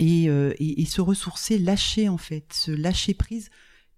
[0.00, 3.50] euh, et, et, se ressourcer, lâcher en fait, se lâcher prise.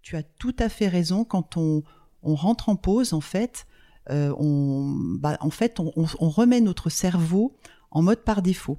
[0.03, 1.83] Tu as tout à fait raison quand on,
[2.23, 3.67] on rentre en pause en fait,
[4.11, 7.57] euh, on, bah, en fait on, on, remet notre cerveau
[7.91, 8.79] en mode par défaut.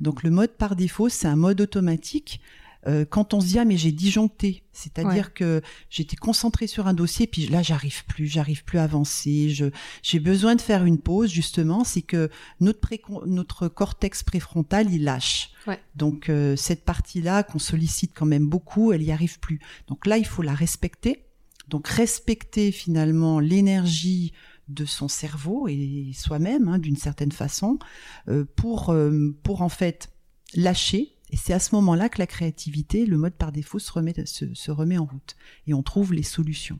[0.00, 2.40] Donc le mode par défaut, c'est un mode automatique
[2.86, 5.60] euh, quand on se dit ah mais j'ai disjoncté, c'est-à-dire que
[5.90, 9.66] j'étais concentrée sur un dossier puis là j'arrive plus, j'arrive plus à avancer, je
[10.02, 12.30] j'ai besoin de faire une pause justement, c'est que
[12.60, 15.50] notre pré notre cortex préfrontal il lâche.
[15.96, 19.58] Donc euh, cette partie-là qu'on sollicite quand même beaucoup, elle y arrive plus.
[19.88, 21.24] Donc là il faut la respecter.
[21.66, 24.32] Donc respecter finalement l'énergie
[24.68, 27.80] de son cerveau et soi-même hein, d'une certaine façon
[28.28, 28.94] euh, pour
[29.42, 30.10] pour en fait
[30.54, 34.98] lâcher et c'est à ce moment-là que la créativité, le mode par défaut, se remet,
[34.98, 35.36] en route.
[35.66, 36.78] Et on trouve les solutions.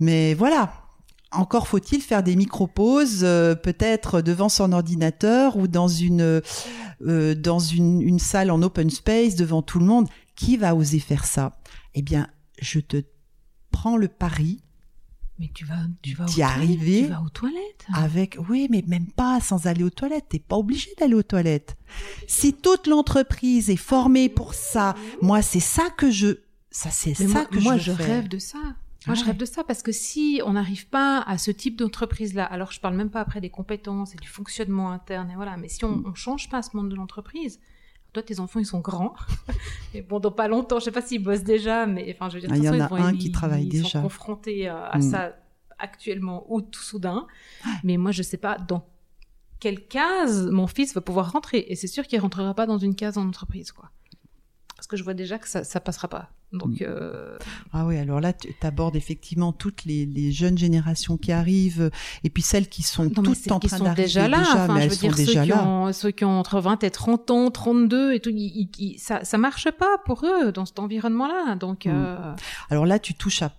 [0.00, 0.72] Mais voilà,
[1.30, 6.40] encore faut-il faire des micro-pauses, euh, peut-être devant son ordinateur ou dans euh,
[7.00, 10.08] une, salle en open space devant tout le monde.
[10.34, 11.60] Qui va oser faire ça?
[11.94, 12.26] Eh bien,
[12.60, 13.04] je te
[13.70, 14.63] prends le pari
[15.38, 17.86] mais tu vas, tu vas, aux arriver tu vas aux toilettes.
[17.92, 20.26] Avec, oui, mais même pas sans aller aux toilettes.
[20.28, 21.76] T'es pas obligé d'aller aux toilettes.
[22.28, 26.38] Si toute l'entreprise est formée pour ça, moi, c'est ça que je,
[26.70, 28.58] ça, c'est ça que moi, je, je rêve de ça.
[29.06, 32.44] Moi, je rêve de ça parce que si on n'arrive pas à ce type d'entreprise-là,
[32.44, 35.68] alors je parle même pas après des compétences et du fonctionnement interne et voilà, mais
[35.68, 36.04] si on, mm.
[36.06, 37.60] on change pas ce monde de l'entreprise,
[38.14, 39.14] toi, tes enfants, ils sont grands.
[39.94, 42.40] mais bon, dans pas longtemps, je sais pas s'ils bossent déjà, mais enfin, je veux
[42.40, 43.88] dire, Ah, il y en ils a vont- un ils- qui travaille ils déjà.
[43.88, 45.02] sont confrontés à, à Mm.
[45.02, 45.36] ça
[45.78, 47.26] actuellement ou tout soudain.
[47.82, 48.86] Mais moi, je sais pas dans
[49.60, 51.64] quelle case mon fils va pouvoir rentrer.
[51.68, 53.90] Et c'est sûr qu'il rentrera pas dans une case en entreprise, quoi.
[54.76, 56.30] Parce que je vois déjà que ça, ça passera pas.
[56.52, 56.84] Donc, Mm.
[56.88, 57.36] euh,
[57.72, 61.90] Ah oui, alors là, tu abordes effectivement toutes les, les jeunes générations qui arrivent,
[62.22, 64.40] et puis celles qui sont non, toutes en train sont d'arriver déjà là.
[64.42, 66.60] enfin, mais je elles veux sont dire, déjà ceux, qui ont, ceux qui ont entre
[66.60, 70.52] 20 et 30 ans, 32 et tout, ils- ils- ça, ça marche pas pour eux
[70.52, 71.56] dans cet environnement-là.
[71.56, 71.90] Donc, Mm.
[71.92, 72.34] euh,
[72.70, 73.52] Alors là, tu touches à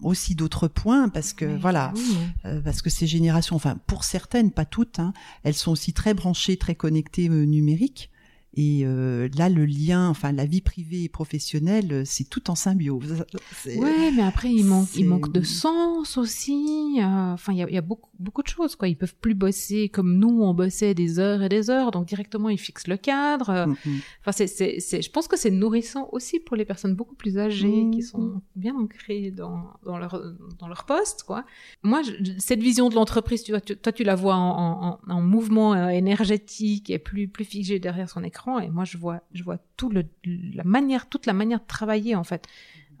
[0.00, 2.16] aussi d'autres points parce que voilà, oui.
[2.44, 6.14] euh, parce que ces générations, enfin pour certaines, pas toutes, hein, elles sont aussi très
[6.14, 8.10] branchées, très connectées euh, numériques.
[8.56, 12.54] Et euh, là, le lien, enfin la vie privée et professionnelle, euh, c'est tout en
[12.54, 13.24] symbiose.
[13.78, 16.96] Ouais, mais après il manque, c'est- il manque de sens aussi.
[17.00, 18.88] euh, Enfin, il y a, il y a beaucoup, beaucoup de choses quoi.
[18.88, 21.90] Ils peuvent plus bosser comme nous, on bossait des heures et des heures.
[21.90, 23.50] Donc directement ils fixent le cadre.
[23.50, 23.98] euh, Mm, mm.
[24.20, 27.36] Enfin, c'est, c'est, c'est, je pense que c'est nourrissant aussi pour les personnes beaucoup plus
[27.38, 30.22] âgées qui sont bien ancrées dans, dans leur,
[30.58, 31.44] dans leur poste, quoi.
[31.82, 35.74] Moi, je- cette vision de l'entreprise, tu toi, tu la vois en, en, en mouvement
[35.88, 38.45] énergétique et plus, plus figé derrière son écran.
[38.60, 42.14] Et moi, je vois, je vois tout le, la manière, toute la manière de travailler,
[42.14, 42.46] en fait.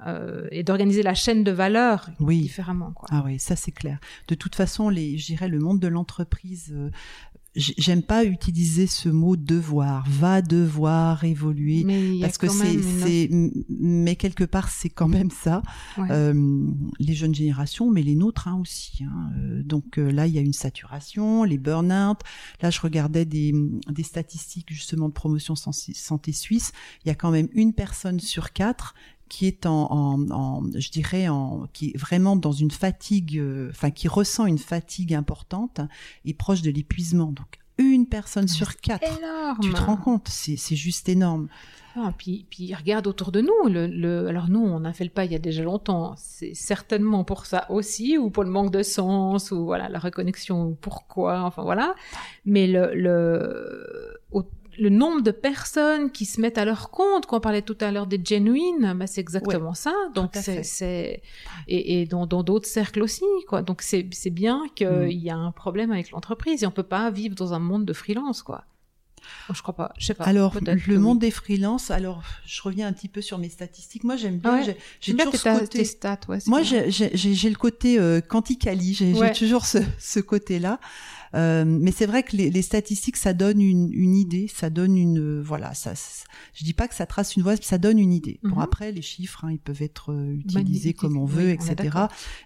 [0.06, 2.42] Euh, et d'organiser la chaîne de valeur Oui.
[2.42, 3.08] différemment, quoi.
[3.10, 3.98] Ah oui, ça c'est clair.
[4.28, 6.76] De toute façon, les, je dirais le monde de l'entreprise.
[7.56, 11.84] J'aime pas utiliser ce mot devoir, va devoir évoluer.
[11.84, 15.62] Mais Parce que c'est, une- mais quelque part c'est quand même ça.
[15.96, 16.08] Ouais.
[16.10, 16.34] Euh,
[16.98, 19.04] les jeunes générations, mais les nôtres hein, aussi.
[19.04, 19.30] hein.
[19.38, 22.18] Euh, donc euh, là, il y a une saturation, les burn-out.
[22.60, 23.54] Là, je regardais des,
[23.90, 26.72] des statistiques justement de promotion santé suisse.
[27.04, 28.94] Il y a quand même une personne sur quatre
[29.28, 33.68] qui est en, en, en- je dirais, en, qui est vraiment dans une fatigue, euh,
[33.70, 35.80] enfin qui ressent une fatigue importante
[36.24, 37.32] et proche de l'épuisement.
[37.32, 39.02] Donc une personne sur quatre.
[39.18, 39.58] énorme.
[39.60, 41.48] Tu te rends compte, c'est juste énorme.
[41.98, 43.68] Ah, puis, puis regarde autour de nous.
[43.70, 46.14] Le, le, alors nous, on a fait le pas il y a déjà longtemps.
[46.18, 50.66] C'est certainement pour ça aussi, ou pour le manque de sens, ou voilà la reconnexion,
[50.68, 51.42] ou pourquoi.
[51.42, 51.94] Enfin voilà.
[52.44, 54.15] Mais le
[54.78, 57.90] le nombre de personnes qui se mettent à leur compte, quand on parlait tout à
[57.92, 59.92] l'heure des genuines, bah c'est exactement ça.
[60.14, 60.30] Donc
[60.64, 61.22] c'est
[61.68, 63.62] et, et dans dans d'autres cercles aussi quoi.
[63.62, 65.10] Donc c'est c'est bien qu'il Mm.
[65.10, 67.92] y a un problème avec l'entreprise et on peut pas vivre dans un monde de
[67.92, 68.64] freelance quoi.
[69.48, 69.92] Moi, je crois pas.
[69.98, 70.24] Je sais pas.
[70.24, 70.98] Alors, le oui.
[70.98, 74.04] monde des freelances, alors, je reviens un petit peu sur mes statistiques.
[74.04, 74.76] Moi, j'aime bien, Ouais.
[75.00, 75.78] j'ai- toujours ce côté...
[75.78, 76.38] tes stats, ouais.
[76.46, 79.32] Moi, j'ai- le côté euh, quanticali, j'ai Ouais.
[79.32, 80.80] toujours ce, ce côté-là.
[81.34, 84.96] Euh, mais c'est vrai que les, les statistiques, ça donne une, une idée, ça donne
[84.96, 85.92] une, euh, voilà, ça,
[86.54, 88.38] je dis pas que ça trace une voie, ça donne une idée.
[88.42, 88.58] Bon, Mhm.
[88.62, 91.76] après, les chiffres, hein, ils peuvent être euh, utilisés comme on veut, etc.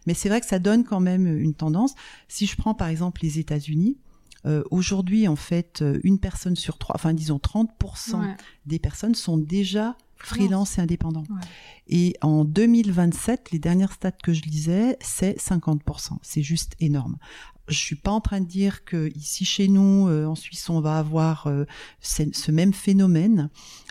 [0.07, 1.95] Mais c'est vrai que ça donne quand même une tendance.
[2.27, 3.99] Si je prends par exemple les États-Unis,
[4.47, 8.37] euh, aujourd'hui, en fait, euh, une personne sur trois, enfin disons 30% Ouais.
[8.67, 11.25] des personnes sont déjà freelance et indépendants.
[11.31, 11.41] Ouais.
[11.89, 16.19] Et en 2027, les dernières stats que je lisais, c'est 50%.
[16.23, 17.17] C'est juste énorme.
[17.69, 20.81] Je suis pas en train de dire que ici chez nous, euh, en Suisse, on
[20.81, 21.65] va avoir euh,
[22.01, 23.49] ce même phénomène,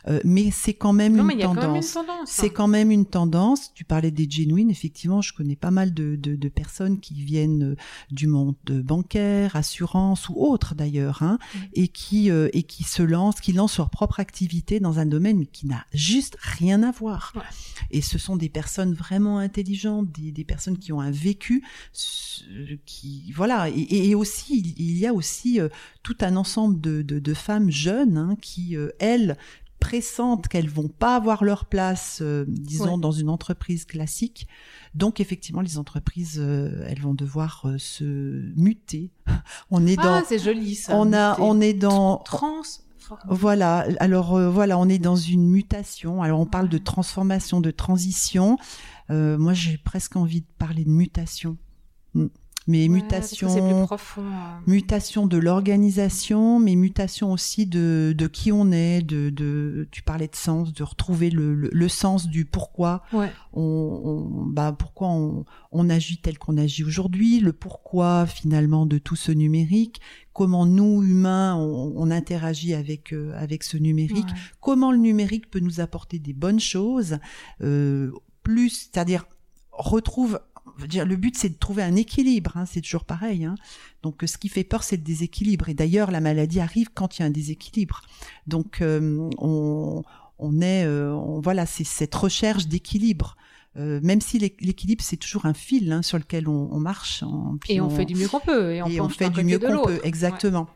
[0.08, 1.98] euh, mais c'est quand même Non, une tendance.
[2.26, 2.52] C'est hein.
[2.54, 3.74] quand même une tendance.
[3.74, 4.70] Tu parlais des genuines.
[4.70, 7.76] Effectivement, je connais pas mal de, de, de personnes qui viennent euh,
[8.12, 11.38] du monde bancaire, assurance ou autre d'ailleurs, hein,
[11.74, 15.46] et qui euh, et qui se lancent, qui lancent leur propre activité dans un domaine
[15.48, 17.34] qui n'a juste rien à voir.
[17.36, 17.42] Ouais.
[17.92, 21.64] Et ce sont des personnes vraiment intelligentes, des, des personnes qui ont un vécu,
[22.86, 23.70] qui voilà.
[23.70, 25.70] Et, et aussi, il, y a aussi euh,
[26.04, 29.38] tout un ensemble de, de, de femmes jeunes hein, qui elles
[29.80, 33.02] pressentent qu'elles vont pas avoir leur place, euh, disons, Ouais.
[33.02, 34.48] dans une entreprise classique.
[34.94, 38.04] Donc effectivement, les entreprises, euh, elles vont devoir euh, se
[38.56, 39.12] muter.
[39.72, 40.96] On est dans, Ah, c'est joli ça.
[40.96, 42.62] on a, on est dans, trans.
[43.28, 43.86] voilà.
[44.00, 46.22] Alors voilà, on est dans une mutation.
[46.22, 48.58] Alors on parle de transformation, de transition.
[49.10, 51.58] Moi, j'ai presque envie de parler de mutation.
[52.14, 52.28] Mm.
[52.70, 54.22] Mais Ouais, mutation, profond.
[54.22, 54.60] euh.
[54.68, 60.28] mutation de l'organisation, mais mutation aussi de, de qui on est, de, de tu parlais
[60.28, 63.32] de sens, de retrouver le, le, le sens du pourquoi Ouais.
[63.54, 69.00] on, on- bah pourquoi on, on agit tel qu'on agit aujourd'hui, le pourquoi finalement de
[69.00, 70.00] tout ce numérique,
[70.34, 74.40] comment nous humains on, on interagit avec euh, avec ce numérique, Ouais.
[74.62, 77.18] comment le numérique peut nous apporter des bonnes choses,
[77.64, 78.12] euh,
[78.44, 79.26] plus, c'est-à-dire
[79.72, 80.40] retrouve,
[80.88, 83.46] dire, le but c'est de trouver un équilibre, hein, c'est toujours pareil.
[83.46, 83.56] Hein.
[84.04, 85.70] Donc ce qui fait peur c'est le déséquilibre.
[85.70, 88.02] Et d'ailleurs la maladie arrive quand il y a un déséquilibre.
[88.48, 90.04] Donc euh, on,
[90.38, 93.36] on est, euh, on, voilà, c'est cette recherche d'équilibre.
[93.78, 97.24] Euh, même si l'é- l'équilibre c'est toujours un fil hein, sur lequel on, on marche.
[97.70, 98.74] Et on, fait du mieux qu'on peut.
[98.74, 100.68] Et on, et on penche fait du mieux qu'on peut, exactement.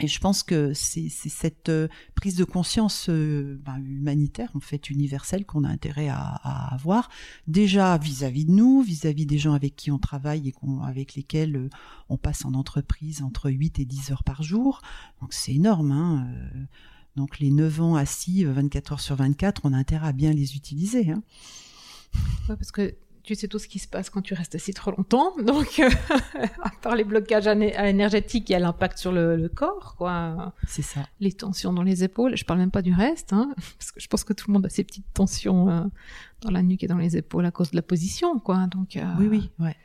[0.00, 4.90] Et je pense que c'est cette euh, prise de conscience euh, ben, humanitaire, en fait,
[4.90, 7.08] universelle, qu'on a intérêt à, avoir,
[7.46, 11.70] déjà vis-à-vis de nous, vis-à-vis des gens avec qui on travaille et avec lesquels euh,
[12.08, 14.82] on passe en entreprise entre 8 et 10 heures par jour.
[15.20, 15.92] Donc c'est énorme.
[15.92, 16.26] Hein
[17.14, 20.56] donc les 9 ans assis, 24 heures sur 24, on a intérêt à bien les
[20.56, 21.10] utiliser.
[21.10, 21.22] Hein.
[22.48, 25.34] Parce que tu sais tout ce qui se passe quand tu restes assis trop longtemps.
[25.42, 25.88] Donc, euh,
[26.62, 30.52] à part les blocages énergétiques, il y a l'impact sur le, corps, quoi.
[30.66, 31.06] C'est ça.
[31.20, 32.36] Les tensions dans les épaules.
[32.36, 34.66] Je parle même pas du reste, hein, parce que je pense que tout le monde
[34.66, 35.84] a ces petites tensions euh,
[36.40, 38.66] dans la nuque et dans les épaules à cause de la position, quoi.
[38.66, 38.96] Donc.
[38.96, 39.76] Euh, oui, oui, ouais.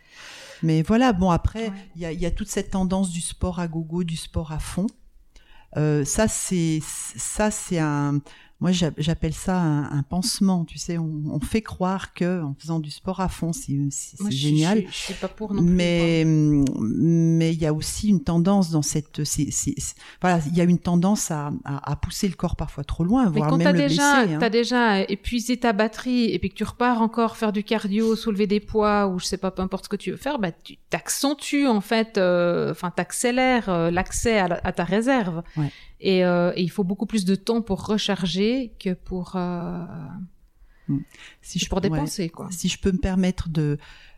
[0.63, 3.67] Mais voilà, bon après, il y, a, y, a, toute cette tendance du sport à
[3.67, 4.87] gogo, du sport à fond.
[5.75, 8.21] ça, c'est ça, c'est un
[8.59, 10.65] moi, j'appelle ça un, pansement.
[10.65, 13.77] Tu sais, on, fait croire que en faisant du sport à fond, c'est
[14.29, 14.81] génial.
[14.81, 18.71] Je, je, suis pas pour non plus, Mais mais il y a aussi une tendance
[18.71, 19.21] dans cette.
[20.21, 23.55] voilà, il y a une tendance à, à, pousser le corps parfois trop loin, voire
[23.57, 24.33] même le déjà, blesser.
[24.33, 24.39] Hein.
[24.39, 28.47] T'as déjà épuisé ta batterie et puis que tu repars encore faire du cardio, soulever
[28.47, 30.77] des poids ou je sais pas, peu importe ce que tu veux faire, bah tu
[30.89, 35.43] t'accentues en fait, euh, enfin t'accélères euh, l'accès à, à, ta réserve.
[35.55, 35.71] Ouais.
[36.05, 39.83] Euh, et, il faut beaucoup plus de temps pour recharger que pour euh,
[40.87, 40.99] hmm.
[41.41, 42.49] si je pour dépenser quoi.
[42.51, 43.77] Si je peux me permettre de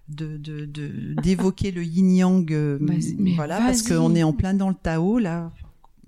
[0.10, 2.80] d'évoquer le yin yang euh,
[3.36, 5.54] voilà parce qu'on est en plein dans le Tao là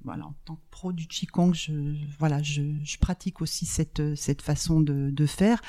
[0.04, 1.72] voilà en tant que pro du qigong je
[2.18, 5.62] voilà je, je pratique aussi cette cette façon de, de faire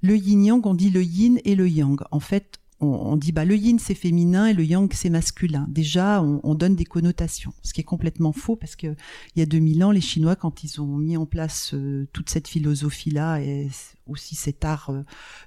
[0.00, 3.44] le yin yang on dit le yin et le yang en fait on, dit bah
[3.44, 5.66] le yin c'est féminin et le yang c'est masculin.
[5.68, 8.88] Déjà, on, donne des connotations, ce qui est complètement faux parce que
[9.34, 12.28] il y a 2000 ans, les Chinois, quand ils ont mis en place euh, toute
[12.28, 13.68] cette philosophie-là et
[14.06, 15.02] aussi cet art euh,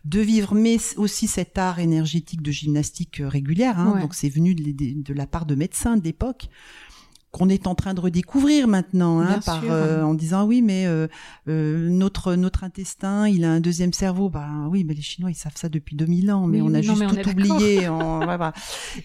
[0.06, 4.56] de vivre, mais aussi cet art énergétique de gymnastique euh, régulière, hein, donc c'est venu
[4.56, 6.50] de, de, la part de médecins d'époque
[7.32, 11.08] qu'on est en train de redécouvrir maintenant, hein, par, euh, en disant oui, mais euh,
[11.48, 14.30] euh, notre notre intestin, il a un deuxième cerveau.
[14.30, 17.22] Bah oui, mais les Chinois ils savent ça depuis 2000 ans, mais on a juste
[17.22, 17.88] tout oublié.
[18.00, 18.22] En,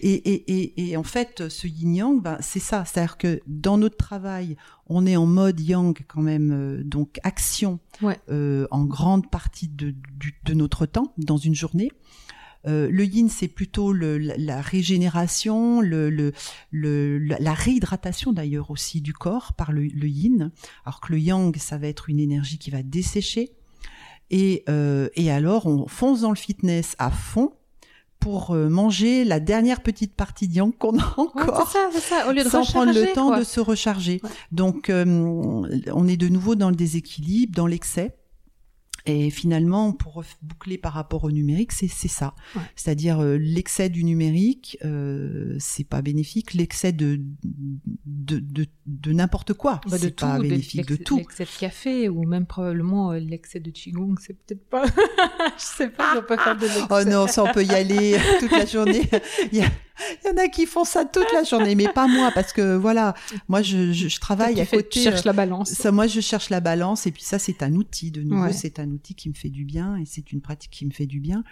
[0.01, 3.77] et, et, et, et, en fait, ce yin yang, bah, c'est ça, c'est-à-dire que dans
[3.77, 4.57] notre travail,
[4.87, 9.95] on est en mode yang quand même, donc action en grande partie de,
[10.43, 11.89] de notre temps dans une journée.
[12.67, 19.13] Euh, le yin, c'est plutôt le, la régénération, le, le, la réhydratation d'ailleurs aussi du
[19.13, 20.51] corps par le, yin,
[20.85, 23.51] alors que le yang, ça va être une énergie qui va dessécher.
[24.31, 27.53] Et, euh, et alors, on fonce dans le fitness à fond
[28.19, 32.27] pour euh, manger la dernière petite partie de yang qu'on a encore, ça, ça.
[32.27, 34.19] Au lieu de sans prendre le temps de se recharger.
[34.51, 38.15] Donc, on est de nouveau dans le déséquilibre, dans l'excès.
[39.07, 42.33] Et finalement, pour boucler par rapport au numérique, c'est ça.
[42.75, 46.53] C'est-à-dire euh, l'excès du numérique, euh, c'est pas bénéfique.
[46.55, 51.17] L'excès de de, de, de n'importe quoi, bah c'est pas bénéfique de, tout.
[51.17, 54.85] L'excès de café ou même probablement euh, l'excès de qigong, c'est peut-être pas.
[55.57, 56.81] je sais pas, on peut faire de l'excès.
[56.89, 59.07] Oh non, ça on peut y aller toute la journée.
[59.51, 59.69] Il y a
[60.23, 62.75] il y en a qui font ça toute la journée, mais pas moi, parce que
[62.75, 63.13] voilà,
[63.47, 64.89] moi je, je, travaille à côté.
[64.89, 65.71] Tu cherches la balance.
[65.71, 68.11] Ça, moi je cherche la balance, et puis ça c'est un outil.
[68.11, 70.85] De nouveau, c'est un outil qui me fait du bien, et c'est une pratique qui
[70.85, 71.43] me fait du bien,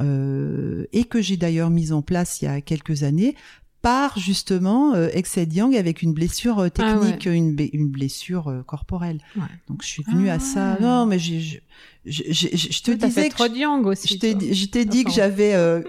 [0.00, 3.36] euh, et que j'ai d'ailleurs mise en place il y a quelques années
[3.84, 9.20] par justement euh, Yang avec une blessure euh, ah technique, une, une blessure euh, corporelle.
[9.68, 10.78] Donc je suis venue à ça.
[10.78, 10.80] Ah.
[10.80, 11.62] Non, mais j'ai,
[12.06, 14.18] je, te disais que trop aussi.
[14.18, 15.82] Je t'ai dit que j'avais euh,